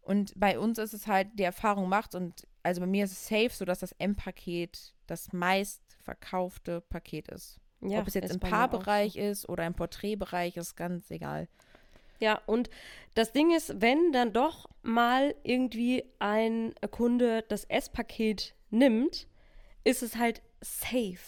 Und 0.00 0.32
bei 0.36 0.58
uns 0.58 0.78
ist 0.78 0.92
es 0.94 1.06
halt, 1.06 1.28
die 1.38 1.42
Erfahrung 1.44 1.88
macht 1.88 2.14
und 2.14 2.46
also 2.62 2.80
bei 2.80 2.86
mir 2.86 3.04
ist 3.04 3.12
es 3.12 3.28
safe 3.28 3.50
so, 3.50 3.64
dass 3.64 3.80
das 3.80 3.92
M-Paket 3.98 4.94
das 5.06 5.32
meistverkaufte 5.32 6.80
Paket 6.82 7.28
ist. 7.28 7.58
Ja, 7.80 8.00
Ob 8.00 8.06
es 8.08 8.14
jetzt 8.14 8.32
im 8.32 8.38
Paarbereich 8.40 9.16
ist 9.16 9.48
oder 9.48 9.66
im 9.66 9.74
Porträtbereich, 9.74 10.56
ist 10.56 10.76
ganz 10.76 11.10
egal. 11.10 11.48
Ja, 12.22 12.40
und 12.46 12.70
das 13.14 13.32
Ding 13.32 13.54
ist, 13.54 13.80
wenn 13.82 14.12
dann 14.12 14.32
doch 14.32 14.68
mal 14.82 15.34
irgendwie 15.42 16.04
ein 16.18 16.72
Kunde 16.90 17.44
das 17.48 17.64
S-Paket 17.64 18.54
nimmt, 18.70 19.26
ist 19.84 20.02
es 20.02 20.16
halt 20.16 20.40
safe. 20.60 21.18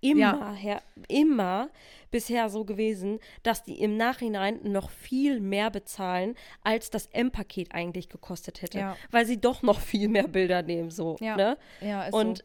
Immer, 0.00 0.18
Ja. 0.20 0.52
her, 0.54 0.82
immer 1.06 1.70
bisher 2.10 2.48
so 2.50 2.64
gewesen, 2.64 3.20
dass 3.44 3.62
die 3.62 3.80
im 3.80 3.96
Nachhinein 3.96 4.58
noch 4.64 4.90
viel 4.90 5.38
mehr 5.38 5.70
bezahlen, 5.70 6.34
als 6.64 6.90
das 6.90 7.06
M-Paket 7.12 7.72
eigentlich 7.72 8.08
gekostet 8.08 8.62
hätte. 8.62 8.78
Ja. 8.80 8.96
Weil 9.12 9.26
sie 9.26 9.40
doch 9.40 9.62
noch 9.62 9.78
viel 9.78 10.08
mehr 10.08 10.26
Bilder 10.26 10.62
nehmen, 10.62 10.90
so. 10.90 11.16
Ja, 11.20 11.36
Ne? 11.36 11.56
Ja, 11.80 12.02
ist 12.06 12.14
Und 12.14 12.38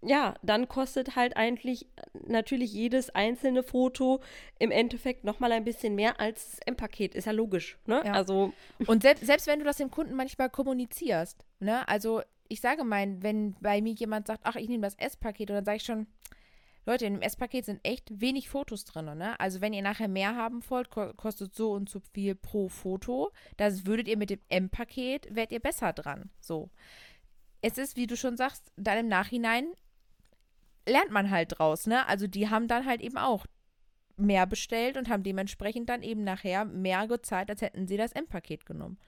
so. 0.00 0.08
ja, 0.08 0.34
dann 0.42 0.68
kostet 0.68 1.16
halt 1.16 1.36
eigentlich 1.36 1.88
natürlich 2.26 2.72
jedes 2.72 3.10
einzelne 3.10 3.62
Foto 3.62 4.20
im 4.58 4.70
Endeffekt 4.70 5.24
nochmal 5.24 5.52
ein 5.52 5.64
bisschen 5.64 5.94
mehr 5.94 6.20
als 6.20 6.50
das 6.50 6.60
M-Paket. 6.66 7.14
Ist 7.14 7.26
ja 7.26 7.32
logisch, 7.32 7.78
ne? 7.86 8.02
Ja. 8.04 8.12
Also, 8.12 8.52
Und 8.86 9.02
selbst, 9.02 9.26
selbst 9.26 9.46
wenn 9.46 9.58
du 9.58 9.64
das 9.64 9.76
dem 9.76 9.90
Kunden 9.90 10.14
manchmal 10.14 10.50
kommunizierst, 10.50 11.44
ne, 11.60 11.86
also 11.88 12.22
ich 12.48 12.60
sage 12.60 12.84
mal, 12.84 13.22
wenn 13.22 13.54
bei 13.60 13.80
mir 13.80 13.92
jemand 13.92 14.26
sagt, 14.26 14.40
ach, 14.44 14.56
ich 14.56 14.68
nehme 14.68 14.82
das 14.82 14.96
S-Paket, 14.96 15.50
und 15.50 15.56
dann 15.56 15.64
sage 15.64 15.76
ich 15.76 15.84
schon, 15.84 16.06
Leute, 16.86 17.06
in 17.06 17.14
dem 17.14 17.22
S-Paket 17.22 17.66
sind 17.66 17.80
echt 17.84 18.20
wenig 18.20 18.48
Fotos 18.48 18.84
drin, 18.84 19.04
ne? 19.04 19.38
Also 19.38 19.60
wenn 19.60 19.72
ihr 19.72 19.82
nachher 19.82 20.08
mehr 20.08 20.34
haben 20.34 20.62
wollt, 20.68 20.90
ko 20.90 21.12
kostet 21.14 21.54
so 21.54 21.72
und 21.72 21.88
so 21.88 22.00
viel 22.12 22.34
pro 22.34 22.68
Foto. 22.68 23.30
Das 23.58 23.86
würdet 23.86 24.08
ihr 24.08 24.16
mit 24.16 24.30
dem 24.30 24.40
M-Paket, 24.48 25.34
wärt 25.34 25.52
ihr 25.52 25.60
besser 25.60 25.92
dran. 25.92 26.30
So. 26.40 26.70
Es 27.60 27.76
ist, 27.76 27.96
wie 27.96 28.06
du 28.06 28.16
schon 28.16 28.36
sagst, 28.36 28.72
dann 28.76 28.98
im 28.98 29.08
Nachhinein 29.08 29.66
lernt 30.86 31.10
man 31.10 31.30
halt 31.30 31.58
draus, 31.58 31.86
ne? 31.86 32.06
Also 32.08 32.26
die 32.26 32.48
haben 32.48 32.68
dann 32.68 32.86
halt 32.86 33.00
eben 33.00 33.18
auch 33.18 33.46
mehr 34.16 34.46
bestellt 34.46 34.96
und 34.96 35.08
haben 35.08 35.22
dementsprechend 35.22 35.88
dann 35.88 36.02
eben 36.02 36.24
nachher 36.24 36.64
mehr 36.64 37.06
gezahlt, 37.06 37.50
als 37.50 37.62
hätten 37.62 37.86
sie 37.86 37.96
das 37.96 38.12
M-Paket 38.12 38.66
genommen. 38.66 38.98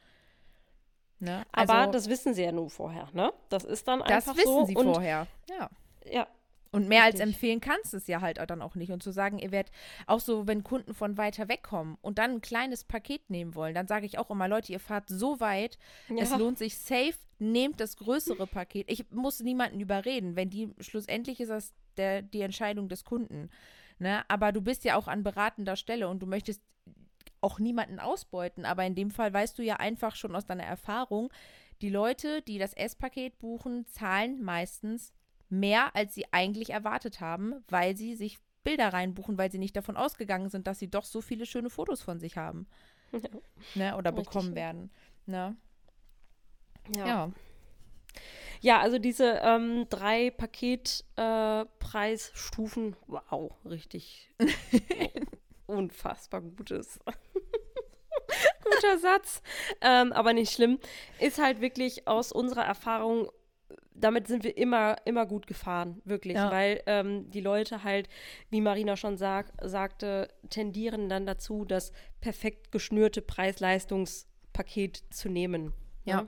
Ne? 1.19 1.45
aber 1.53 1.75
Also, 1.75 1.93
das 1.93 2.09
wissen 2.09 2.35
sie 2.35 2.43
ja 2.43 2.51
nur 2.51 2.69
vorher, 2.69 3.09
ne? 3.13 3.33
Das 3.49 3.63
ist 3.63 3.87
dann 3.87 4.01
das 4.01 4.11
einfach 4.11 4.37
wissen 4.37 4.45
so. 4.47 4.65
sie 4.65 4.75
vorher. 4.75 5.27
Ja. 5.49 5.71
Ja, 6.05 6.27
Und 6.73 6.89
mehr 6.89 7.05
als 7.05 7.17
Richtig. 7.17 7.35
empfehlen 7.35 7.61
kannst 7.61 7.93
du 7.93 7.99
es 7.99 8.07
ja 8.07 8.23
halt 8.23 8.39
dann 8.39 8.63
auch 8.63 8.75
nicht. 8.75 8.91
Und 8.93 9.03
zu 9.03 9.13
sagen, 9.13 9.39
ihr 9.39 9.53
werdet 9.53 9.73
auch 10.07 10.21
so, 10.21 10.47
wenn 10.47 10.65
Kunden 10.65 10.95
von 10.95 11.19
weiter 11.19 11.49
weg 11.49 11.63
kommen 11.63 11.99
und 12.01 12.17
dann 12.19 12.31
ein 12.33 12.41
kleines 12.41 12.85
Paket 12.85 13.29
nehmen 13.29 13.55
wollen, 13.55 13.75
dann 13.75 13.87
sage 13.87 14.07
ich 14.07 14.19
auch 14.19 14.31
immer, 14.31 14.49
Leute, 14.49 14.73
ihr 14.73 14.81
fahrt 14.81 15.09
so 15.11 15.39
weit, 15.39 15.79
es 16.19 16.31
Ja. 16.31 16.37
lohnt 16.37 16.57
sich 16.57 16.79
safe, 16.79 17.15
nehmt 17.39 17.79
das 17.79 17.97
größere 17.99 18.47
Paket. 18.47 18.91
Ich 18.91 19.11
muss 19.11 19.41
niemanden 19.41 19.81
überreden, 19.81 20.35
wenn 20.35 20.49
die, 20.49 20.71
schlussendlich 20.81 21.41
ist 21.41 21.51
das 21.51 21.75
der, 21.99 22.23
die 22.23 22.41
Entscheidung 22.41 22.89
des 22.89 23.05
Kunden. 23.05 23.51
Ne? 23.99 24.25
Aber 24.29 24.51
du 24.53 24.63
bist 24.63 24.85
ja 24.85 24.97
auch 24.97 25.09
an 25.09 25.23
beratender 25.23 25.77
Stelle 25.77 26.09
und 26.09 26.21
du 26.23 26.27
möchtest 26.27 26.63
auch 27.43 27.59
niemanden 27.59 28.01
ausbeuten. 28.01 28.65
Aber 28.65 28.85
in 28.87 28.95
dem 28.95 29.11
Fall 29.11 29.33
weißt 29.35 29.59
du 29.59 29.63
ja 29.63 29.77
einfach 29.77 30.17
schon 30.17 30.35
aus 30.35 30.47
deiner 30.47 30.65
Erfahrung, 30.65 31.31
die 31.83 31.91
Leute, 31.91 32.41
die 32.43 32.59
das 32.59 32.73
S-Paket 32.73 33.39
buchen, 33.41 33.85
zahlen 33.87 34.41
meistens 34.43 35.13
mehr, 35.53 35.95
als 35.95 36.15
sie 36.15 36.25
eigentlich 36.33 36.71
erwartet 36.71 37.21
haben, 37.21 37.63
weil 37.69 37.97
sie 37.97 38.15
sich 38.15 38.39
Bilder 38.65 38.93
reinbuchen, 38.93 39.39
weil 39.39 39.51
sie 39.51 39.59
nicht 39.59 39.77
davon 39.77 39.97
ausgegangen 39.97 40.49
sind, 40.49 40.67
dass 40.67 40.79
sie 40.79 40.91
doch 40.91 41.05
so 41.05 41.21
viele 41.21 41.47
schöne 41.47 41.71
Fotos 41.71 42.03
von 42.03 42.19
sich 42.19 42.37
haben. 42.37 42.67
Ne? 43.75 43.97
Oder 43.97 44.11
Richtig, 44.11 44.27
bekommen 44.27 44.51
ja. 44.51 44.57
werden. 44.57 44.91
Ne? 45.27 45.57
ja. 46.97 47.07
Ja. 47.07 47.33
Ja, 48.63 48.81
also 48.81 48.99
diese 48.99 49.41
ähm, 49.43 49.87
drei 49.91 50.31
Paketpreisstufen, 50.31 52.93
äh, 52.93 52.97
wow, 53.09 53.53
richtig 53.65 54.31
unfassbar 55.67 56.43
gutes. 56.43 57.01
Guter 58.65 58.99
Satz, 58.99 59.43
ähm, 59.81 60.13
aber 60.13 60.33
nicht 60.33 60.53
schlimm. 60.53 60.79
Ist 61.19 61.41
halt 61.41 61.61
wirklich 61.61 62.07
aus 62.07 62.31
unserer 62.31 62.65
Erfahrung, 62.65 63.29
damit 63.95 64.27
sind 64.27 64.45
wir 64.45 64.57
immer, 64.57 64.97
immer 65.05 65.27
gut 65.27 65.47
gefahren, 65.47 66.01
wirklich, 66.05 66.37
Ja. 66.37 66.51
weil 66.51 66.83
ähm, 66.87 67.31
die 67.31 67.41
Leute 67.41 67.85
halt, 67.85 68.09
wie 68.51 68.61
Marina 68.61 68.97
schon 68.97 69.17
sag, 69.17 69.53
sagte, 69.63 70.29
tendieren 70.51 71.09
dann 71.09 71.27
dazu, 71.27 71.65
das 71.65 71.93
perfekt 72.21 72.73
geschnürte 72.73 73.23
Preis-Leistungs-Paket 73.23 75.03
zu 75.11 75.29
nehmen. 75.29 75.73
Ja. 76.05 76.27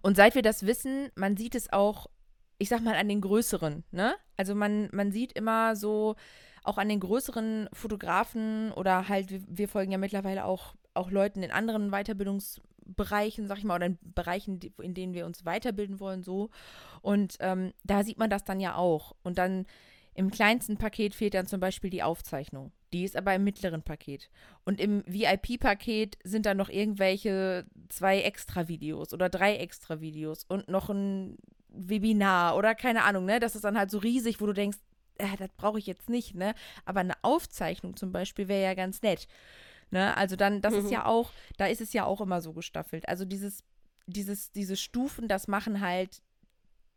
Und 0.00 0.16
seit 0.16 0.34
wir 0.34 0.42
das 0.42 0.66
wissen, 0.66 1.10
man 1.14 1.36
sieht 1.36 1.54
es 1.54 1.72
auch, 1.72 2.06
ich 2.58 2.68
sag 2.68 2.82
mal, 2.82 2.94
an 2.94 3.08
den 3.08 3.20
größeren, 3.20 3.84
ne? 3.90 4.14
Also 4.36 4.54
man, 4.54 4.88
man 4.92 5.12
sieht 5.12 5.32
immer 5.32 5.76
so, 5.76 6.14
auch 6.64 6.78
an 6.78 6.88
den 6.88 7.00
größeren 7.00 7.68
Fotografen 7.72 8.72
oder 8.72 9.08
halt, 9.08 9.30
wir, 9.30 9.42
wir 9.48 9.68
folgen 9.68 9.92
ja 9.92 9.98
mittlerweile 9.98 10.44
auch, 10.44 10.74
auch 10.94 11.10
Leuten 11.10 11.42
in 11.42 11.50
anderen 11.50 11.90
Bereichen, 12.94 13.46
sag 13.46 13.58
ich 13.58 13.64
mal, 13.64 13.76
oder 13.76 13.86
in 13.86 13.98
Bereichen, 14.02 14.60
in 14.80 14.94
denen 14.94 15.14
wir 15.14 15.26
uns 15.26 15.44
weiterbilden 15.44 16.00
wollen, 16.00 16.22
so. 16.22 16.50
Und 17.00 17.36
ähm, 17.40 17.72
da 17.84 18.04
sieht 18.04 18.18
man 18.18 18.30
das 18.30 18.44
dann 18.44 18.60
ja 18.60 18.76
auch. 18.76 19.14
Und 19.22 19.38
dann 19.38 19.66
im 20.14 20.30
kleinsten 20.30 20.76
Paket 20.76 21.14
fehlt 21.14 21.34
dann 21.34 21.46
zum 21.46 21.60
Beispiel 21.60 21.90
die 21.90 22.02
Aufzeichnung. 22.02 22.72
Die 22.92 23.04
ist 23.04 23.16
aber 23.16 23.34
im 23.34 23.44
mittleren 23.44 23.82
Paket. 23.82 24.28
Und 24.64 24.80
im 24.80 25.02
VIP-Paket 25.06 26.18
sind 26.22 26.44
dann 26.44 26.58
noch 26.58 26.68
irgendwelche 26.68 27.64
zwei 27.88 28.20
extra 28.20 28.68
Videos 28.68 29.14
oder 29.14 29.30
drei 29.30 29.56
extra 29.56 30.00
Videos 30.00 30.44
und 30.44 30.68
noch 30.68 30.90
ein 30.90 31.38
Webinar 31.68 32.56
oder 32.56 32.74
keine 32.74 33.04
Ahnung, 33.04 33.24
ne? 33.24 33.40
Das 33.40 33.54
ist 33.54 33.64
dann 33.64 33.78
halt 33.78 33.90
so 33.90 33.98
riesig, 33.98 34.42
wo 34.42 34.46
du 34.46 34.52
denkst, 34.52 34.76
äh, 35.16 35.36
das 35.38 35.48
brauche 35.56 35.78
ich 35.78 35.86
jetzt 35.86 36.10
nicht, 36.10 36.34
ne? 36.34 36.54
Aber 36.84 37.00
eine 37.00 37.14
Aufzeichnung 37.22 37.96
zum 37.96 38.12
Beispiel 38.12 38.48
wäre 38.48 38.62
ja 38.62 38.74
ganz 38.74 39.00
nett. 39.00 39.26
Ne? 39.92 40.16
Also 40.16 40.36
dann, 40.36 40.60
das 40.60 40.74
mhm. 40.74 40.80
ist 40.80 40.90
ja 40.90 41.06
auch, 41.06 41.30
da 41.58 41.66
ist 41.66 41.80
es 41.80 41.92
ja 41.92 42.04
auch 42.04 42.20
immer 42.20 42.40
so 42.40 42.52
gestaffelt. 42.52 43.08
Also 43.08 43.24
dieses, 43.24 43.62
dieses, 44.06 44.50
diese 44.50 44.76
Stufen, 44.76 45.28
das 45.28 45.46
machen 45.46 45.80
halt 45.80 46.22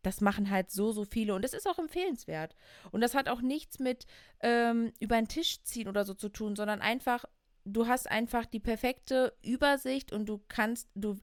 das 0.06 0.22
machen 0.22 0.52
halt 0.52 0.70
so, 0.70 0.92
so 0.92 1.04
viele 1.04 1.34
und 1.34 1.42
das 1.42 1.54
ist 1.54 1.68
auch 1.68 1.80
empfehlenswert. 1.80 2.56
Und 2.92 3.02
das 3.02 3.16
hat 3.16 3.28
auch 3.28 3.42
nichts 3.42 3.80
mit 3.80 4.06
ähm, 4.42 4.94
über 5.00 5.16
den 5.16 5.28
Tisch 5.28 5.64
ziehen 5.64 5.88
oder 5.88 6.06
so 6.06 6.14
zu 6.14 6.30
tun, 6.30 6.56
sondern 6.56 6.80
einfach, 6.80 7.26
du 7.64 7.88
hast 7.88 8.10
einfach 8.10 8.46
die 8.46 8.60
perfekte 8.60 9.36
Übersicht 9.42 10.12
und 10.12 10.28
du 10.28 10.42
kannst, 10.48 10.90
du, 10.94 11.18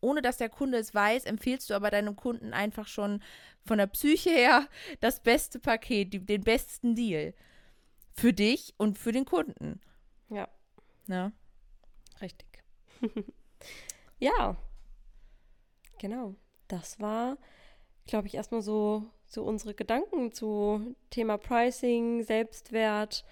ohne 0.00 0.20
dass 0.20 0.36
der 0.36 0.48
Kunde 0.48 0.78
es 0.78 0.92
weiß, 0.92 1.24
empfiehlst 1.26 1.70
du 1.70 1.74
aber 1.74 1.90
deinem 1.90 2.16
Kunden 2.16 2.52
einfach 2.52 2.88
schon 2.88 3.22
von 3.64 3.78
der 3.78 3.86
Psyche 3.86 4.30
her 4.30 4.68
das 4.98 5.20
beste 5.20 5.60
Paket, 5.60 6.12
die, 6.12 6.26
den 6.26 6.42
besten 6.42 6.96
Deal. 6.96 7.34
Für 8.16 8.32
dich 8.32 8.74
und 8.78 8.98
für 8.98 9.12
den 9.12 9.24
Kunden. 9.24 9.80
Ja. 11.06 11.32
Richtig. 12.20 12.64
ja. 14.18 14.56
Genau. 15.98 16.34
Das 16.68 17.00
war 17.00 17.36
glaube 18.06 18.26
ich, 18.26 18.34
erstmal 18.34 18.62
so, 18.62 19.04
so 19.26 19.42
unsere 19.44 19.74
Gedanken 19.74 20.32
zu 20.32 20.94
Thema 21.10 21.38
Pricing, 21.38 22.22
Selbstwert, 22.22 23.24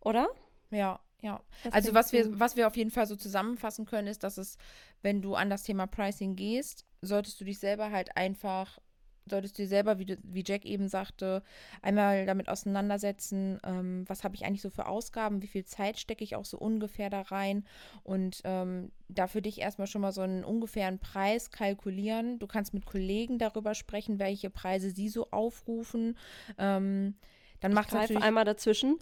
oder? 0.00 0.28
Ja, 0.70 1.00
ja. 1.20 1.42
Was 1.64 1.72
also 1.72 1.94
was 1.94 2.12
wir, 2.12 2.38
was 2.38 2.56
wir 2.56 2.66
auf 2.66 2.76
jeden 2.76 2.90
Fall 2.90 3.06
so 3.06 3.16
zusammenfassen 3.16 3.86
können, 3.86 4.08
ist, 4.08 4.22
dass 4.22 4.38
es, 4.38 4.58
wenn 5.02 5.22
du 5.22 5.34
an 5.34 5.50
das 5.50 5.62
Thema 5.62 5.86
Pricing 5.86 6.36
gehst, 6.36 6.84
solltest 7.02 7.40
du 7.40 7.44
dich 7.44 7.58
selber 7.58 7.90
halt 7.90 8.16
einfach 8.16 8.78
solltest 9.28 9.58
du 9.58 9.62
dir 9.62 9.68
selber, 9.68 9.98
wie, 9.98 10.16
wie 10.22 10.44
Jack 10.46 10.64
eben 10.64 10.88
sagte, 10.88 11.42
einmal 11.82 12.26
damit 12.26 12.48
auseinandersetzen, 12.48 13.58
ähm, 13.64 14.04
was 14.06 14.24
habe 14.24 14.34
ich 14.34 14.44
eigentlich 14.44 14.62
so 14.62 14.70
für 14.70 14.86
Ausgaben, 14.86 15.42
wie 15.42 15.46
viel 15.46 15.64
Zeit 15.64 15.98
stecke 15.98 16.24
ich 16.24 16.36
auch 16.36 16.44
so 16.44 16.58
ungefähr 16.58 17.10
da 17.10 17.22
rein 17.22 17.64
und 18.04 18.40
ähm, 18.44 18.90
da 19.08 19.26
für 19.26 19.42
dich 19.42 19.60
erstmal 19.60 19.86
schon 19.86 20.00
mal 20.00 20.12
so 20.12 20.22
einen 20.22 20.44
ungefähren 20.44 20.98
Preis 20.98 21.50
kalkulieren. 21.50 22.38
Du 22.38 22.46
kannst 22.46 22.74
mit 22.74 22.86
Kollegen 22.86 23.38
darüber 23.38 23.74
sprechen, 23.74 24.18
welche 24.18 24.50
Preise 24.50 24.90
sie 24.90 25.08
so 25.08 25.30
aufrufen. 25.30 26.16
Ähm, 26.58 27.14
dann 27.60 27.72
macht 27.72 27.92
es 27.92 28.14
einmal 28.16 28.44
dazwischen. 28.44 28.98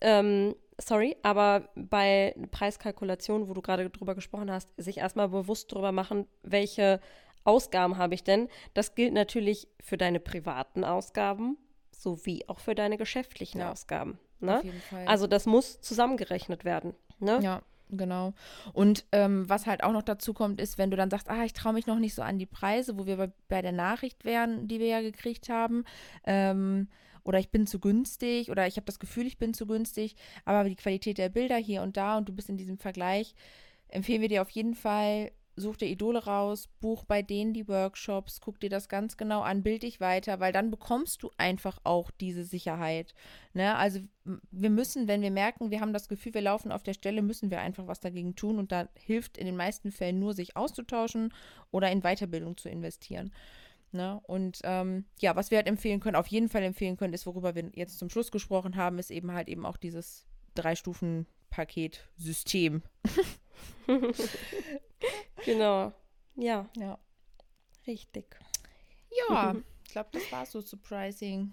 Ähm, 0.00 0.54
sorry, 0.78 1.16
aber 1.22 1.68
bei 1.74 2.34
Preiskalkulation, 2.50 3.48
wo 3.48 3.54
du 3.54 3.62
gerade 3.62 3.88
drüber 3.90 4.14
gesprochen 4.14 4.50
hast, 4.50 4.68
sich 4.76 4.98
erstmal 4.98 5.28
bewusst 5.28 5.72
darüber 5.72 5.92
machen, 5.92 6.26
welche 6.42 7.00
Ausgaben 7.44 7.98
habe 7.98 8.14
ich 8.14 8.24
denn? 8.24 8.48
Das 8.74 8.94
gilt 8.94 9.12
natürlich 9.12 9.68
für 9.80 9.96
deine 9.96 10.20
privaten 10.20 10.84
Ausgaben 10.84 11.56
sowie 11.90 12.44
auch 12.48 12.60
für 12.60 12.74
deine 12.74 12.96
geschäftlichen 12.96 13.60
ja, 13.60 13.72
Ausgaben. 13.72 14.18
Ne? 14.40 14.58
Auf 14.58 14.64
jeden 14.64 14.80
Fall. 14.80 15.06
Also 15.06 15.26
das 15.26 15.46
muss 15.46 15.80
zusammengerechnet 15.80 16.64
werden. 16.64 16.94
Ne? 17.20 17.38
Ja, 17.42 17.62
genau. 17.90 18.34
Und 18.72 19.04
ähm, 19.12 19.48
was 19.48 19.66
halt 19.66 19.84
auch 19.84 19.92
noch 19.92 20.02
dazu 20.02 20.34
kommt, 20.34 20.60
ist, 20.60 20.78
wenn 20.78 20.90
du 20.90 20.96
dann 20.96 21.10
sagst, 21.10 21.30
ah, 21.30 21.44
ich 21.44 21.52
traue 21.52 21.72
mich 21.72 21.86
noch 21.86 21.98
nicht 21.98 22.14
so 22.14 22.22
an 22.22 22.38
die 22.38 22.46
Preise, 22.46 22.98
wo 22.98 23.06
wir 23.06 23.16
bei, 23.16 23.32
bei 23.48 23.62
der 23.62 23.72
Nachricht 23.72 24.24
wären, 24.24 24.66
die 24.66 24.80
wir 24.80 24.88
ja 24.88 25.00
gekriegt 25.00 25.48
haben, 25.48 25.84
ähm, 26.24 26.88
oder 27.24 27.38
ich 27.38 27.50
bin 27.50 27.68
zu 27.68 27.78
günstig 27.78 28.50
oder 28.50 28.66
ich 28.66 28.76
habe 28.76 28.86
das 28.86 28.98
Gefühl, 28.98 29.26
ich 29.26 29.38
bin 29.38 29.54
zu 29.54 29.66
günstig, 29.66 30.16
aber 30.44 30.68
die 30.68 30.74
Qualität 30.74 31.18
der 31.18 31.28
Bilder 31.28 31.56
hier 31.56 31.82
und 31.82 31.96
da 31.96 32.18
und 32.18 32.28
du 32.28 32.32
bist 32.32 32.48
in 32.48 32.56
diesem 32.56 32.78
Vergleich, 32.78 33.36
empfehlen 33.86 34.22
wir 34.22 34.28
dir 34.28 34.42
auf 34.42 34.50
jeden 34.50 34.74
Fall 34.74 35.30
such 35.56 35.76
dir 35.76 35.86
Idole 35.86 36.24
raus, 36.24 36.68
buch 36.80 37.04
bei 37.04 37.22
denen 37.22 37.52
die 37.52 37.68
Workshops, 37.68 38.40
guck 38.40 38.58
dir 38.60 38.70
das 38.70 38.88
ganz 38.88 39.16
genau 39.16 39.42
an, 39.42 39.62
bild 39.62 39.82
dich 39.82 40.00
weiter, 40.00 40.40
weil 40.40 40.52
dann 40.52 40.70
bekommst 40.70 41.22
du 41.22 41.30
einfach 41.36 41.78
auch 41.84 42.10
diese 42.10 42.44
Sicherheit. 42.44 43.14
Ne? 43.52 43.76
Also 43.76 44.00
wir 44.50 44.70
müssen, 44.70 45.08
wenn 45.08 45.20
wir 45.20 45.30
merken, 45.30 45.70
wir 45.70 45.80
haben 45.80 45.92
das 45.92 46.08
Gefühl, 46.08 46.32
wir 46.34 46.40
laufen 46.40 46.72
auf 46.72 46.82
der 46.82 46.94
Stelle, 46.94 47.22
müssen 47.22 47.50
wir 47.50 47.60
einfach 47.60 47.86
was 47.86 48.00
dagegen 48.00 48.34
tun 48.34 48.58
und 48.58 48.72
da 48.72 48.88
hilft 48.94 49.36
in 49.36 49.46
den 49.46 49.56
meisten 49.56 49.92
Fällen 49.92 50.18
nur, 50.18 50.32
sich 50.32 50.56
auszutauschen 50.56 51.34
oder 51.70 51.90
in 51.90 52.00
Weiterbildung 52.00 52.56
zu 52.56 52.70
investieren. 52.70 53.32
Ne? 53.92 54.20
Und 54.24 54.60
ähm, 54.64 55.04
ja, 55.20 55.36
was 55.36 55.50
wir 55.50 55.58
halt 55.58 55.66
empfehlen 55.66 56.00
können, 56.00 56.16
auf 56.16 56.28
jeden 56.28 56.48
Fall 56.48 56.62
empfehlen 56.62 56.96
können, 56.96 57.12
ist, 57.12 57.26
worüber 57.26 57.54
wir 57.54 57.70
jetzt 57.74 57.98
zum 57.98 58.08
Schluss 58.08 58.30
gesprochen 58.30 58.76
haben, 58.76 58.98
ist 58.98 59.10
eben 59.10 59.32
halt 59.32 59.48
eben 59.48 59.66
auch 59.66 59.76
dieses 59.76 60.24
Drei-Stufen-Paket-System. 60.54 62.82
genau. 65.44 65.92
Ja. 66.36 66.68
Ja. 66.76 66.98
Richtig. 67.86 68.36
Ja, 69.28 69.54
ich 69.84 69.92
glaube, 69.92 70.10
das 70.12 70.30
war 70.32 70.46
so 70.46 70.62
zu 70.62 70.76
Pricing. 70.76 71.52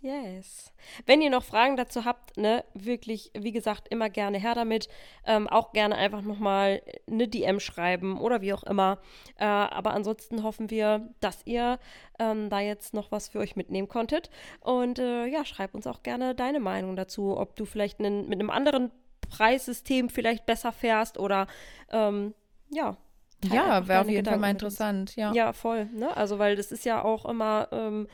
Yes. 0.00 0.72
Wenn 1.06 1.20
ihr 1.20 1.30
noch 1.30 1.42
Fragen 1.42 1.76
dazu 1.76 2.04
habt, 2.04 2.36
ne, 2.36 2.64
wirklich, 2.72 3.32
wie 3.36 3.50
gesagt, 3.50 3.88
immer 3.88 4.08
gerne 4.08 4.38
her 4.38 4.54
damit. 4.54 4.88
Ähm, 5.26 5.48
auch 5.48 5.72
gerne 5.72 5.96
einfach 5.96 6.22
nochmal 6.22 6.82
eine 7.10 7.26
DM 7.26 7.58
schreiben 7.58 8.20
oder 8.20 8.40
wie 8.40 8.52
auch 8.52 8.62
immer. 8.62 8.98
Äh, 9.36 9.44
aber 9.44 9.94
ansonsten 9.94 10.44
hoffen 10.44 10.70
wir, 10.70 11.12
dass 11.18 11.44
ihr 11.46 11.80
ähm, 12.20 12.48
da 12.48 12.60
jetzt 12.60 12.94
noch 12.94 13.10
was 13.10 13.28
für 13.28 13.40
euch 13.40 13.56
mitnehmen 13.56 13.88
konntet. 13.88 14.30
Und 14.60 15.00
äh, 15.00 15.26
ja, 15.26 15.44
schreib 15.44 15.74
uns 15.74 15.88
auch 15.88 16.04
gerne 16.04 16.36
deine 16.36 16.60
Meinung 16.60 16.94
dazu, 16.94 17.36
ob 17.36 17.56
du 17.56 17.64
vielleicht 17.64 17.98
einen, 17.98 18.28
mit 18.28 18.38
einem 18.38 18.50
anderen 18.50 18.92
Preissystem 19.28 20.10
vielleicht 20.10 20.46
besser 20.46 20.70
fährst 20.70 21.18
oder 21.18 21.48
ähm, 21.90 22.34
ja. 22.70 22.96
Ja, 23.44 23.86
wäre 23.86 24.00
auf 24.00 24.08
jeden 24.08 24.26
Fall 24.26 24.38
mal 24.38 24.50
interessant, 24.50 25.14
ja. 25.14 25.32
Ja, 25.32 25.52
voll. 25.52 25.86
Ne? 25.86 26.16
Also, 26.16 26.38
weil 26.38 26.56
das 26.56 26.72
ist 26.72 26.84
ja 26.84 27.04
auch 27.04 27.24
immer, 27.24 27.68
ähm, 27.70 28.08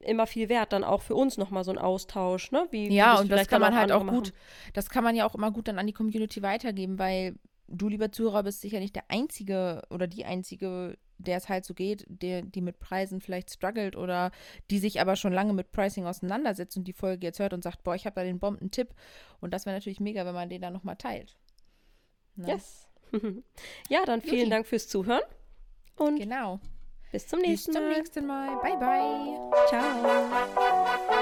immer 0.00 0.26
viel 0.26 0.48
wert, 0.48 0.72
dann 0.72 0.84
auch 0.84 1.00
für 1.00 1.14
uns 1.14 1.38
nochmal 1.38 1.64
so 1.64 1.70
ein 1.70 1.78
Austausch, 1.78 2.50
ne? 2.50 2.66
Wie, 2.70 2.92
ja, 2.92 3.16
wie 3.16 3.22
und 3.22 3.32
das 3.32 3.48
kann 3.48 3.60
man 3.60 3.74
halt 3.74 3.92
auch 3.92 4.06
gut, 4.06 4.28
machen. 4.28 4.32
das 4.74 4.90
kann 4.90 5.04
man 5.04 5.16
ja 5.16 5.24
auch 5.24 5.34
immer 5.34 5.50
gut 5.50 5.68
dann 5.68 5.78
an 5.78 5.86
die 5.86 5.92
Community 5.92 6.42
weitergeben, 6.42 6.98
weil 6.98 7.36
du, 7.68 7.88
lieber 7.88 8.12
Zuhörer, 8.12 8.42
bist 8.42 8.60
sicher 8.60 8.80
nicht 8.80 8.94
der 8.94 9.04
Einzige 9.08 9.82
oder 9.90 10.06
die 10.06 10.24
Einzige, 10.24 10.98
der 11.18 11.38
es 11.38 11.48
halt 11.48 11.64
so 11.64 11.72
geht, 11.72 12.04
der, 12.08 12.42
die 12.42 12.60
mit 12.60 12.78
Preisen 12.78 13.20
vielleicht 13.20 13.50
struggelt 13.50 13.96
oder 13.96 14.32
die 14.70 14.78
sich 14.78 15.00
aber 15.00 15.16
schon 15.16 15.32
lange 15.32 15.52
mit 15.52 15.72
Pricing 15.72 16.04
auseinandersetzt 16.04 16.76
und 16.76 16.84
die 16.84 16.92
Folge 16.92 17.26
jetzt 17.26 17.38
hört 17.38 17.54
und 17.54 17.62
sagt, 17.62 17.82
boah, 17.84 17.94
ich 17.94 18.04
habe 18.06 18.14
da 18.14 18.24
den 18.24 18.40
Bomben-Tipp. 18.40 18.94
Und 19.40 19.54
das 19.54 19.64
wäre 19.66 19.76
natürlich 19.76 20.00
mega, 20.00 20.26
wenn 20.26 20.34
man 20.34 20.50
den 20.50 20.60
dann 20.60 20.72
nochmal 20.72 20.96
teilt. 20.96 21.36
Ne? 22.34 22.48
Yes. 22.48 22.88
ja, 23.88 24.04
dann 24.04 24.20
vielen 24.20 24.38
Juti. 24.38 24.50
Dank 24.50 24.66
fürs 24.66 24.88
Zuhören. 24.88 25.22
Und 25.96 26.18
genau. 26.18 26.60
Bis 27.12 27.26
zum 27.28 27.40
nächsten 27.40 27.72
Mal. 27.72 27.80
Bis 27.80 28.12
zum 28.12 28.26
nächsten 28.26 28.26
Mal. 28.26 28.56
Bye, 28.62 28.76
bye. 28.78 29.66
Ciao. 29.68 31.18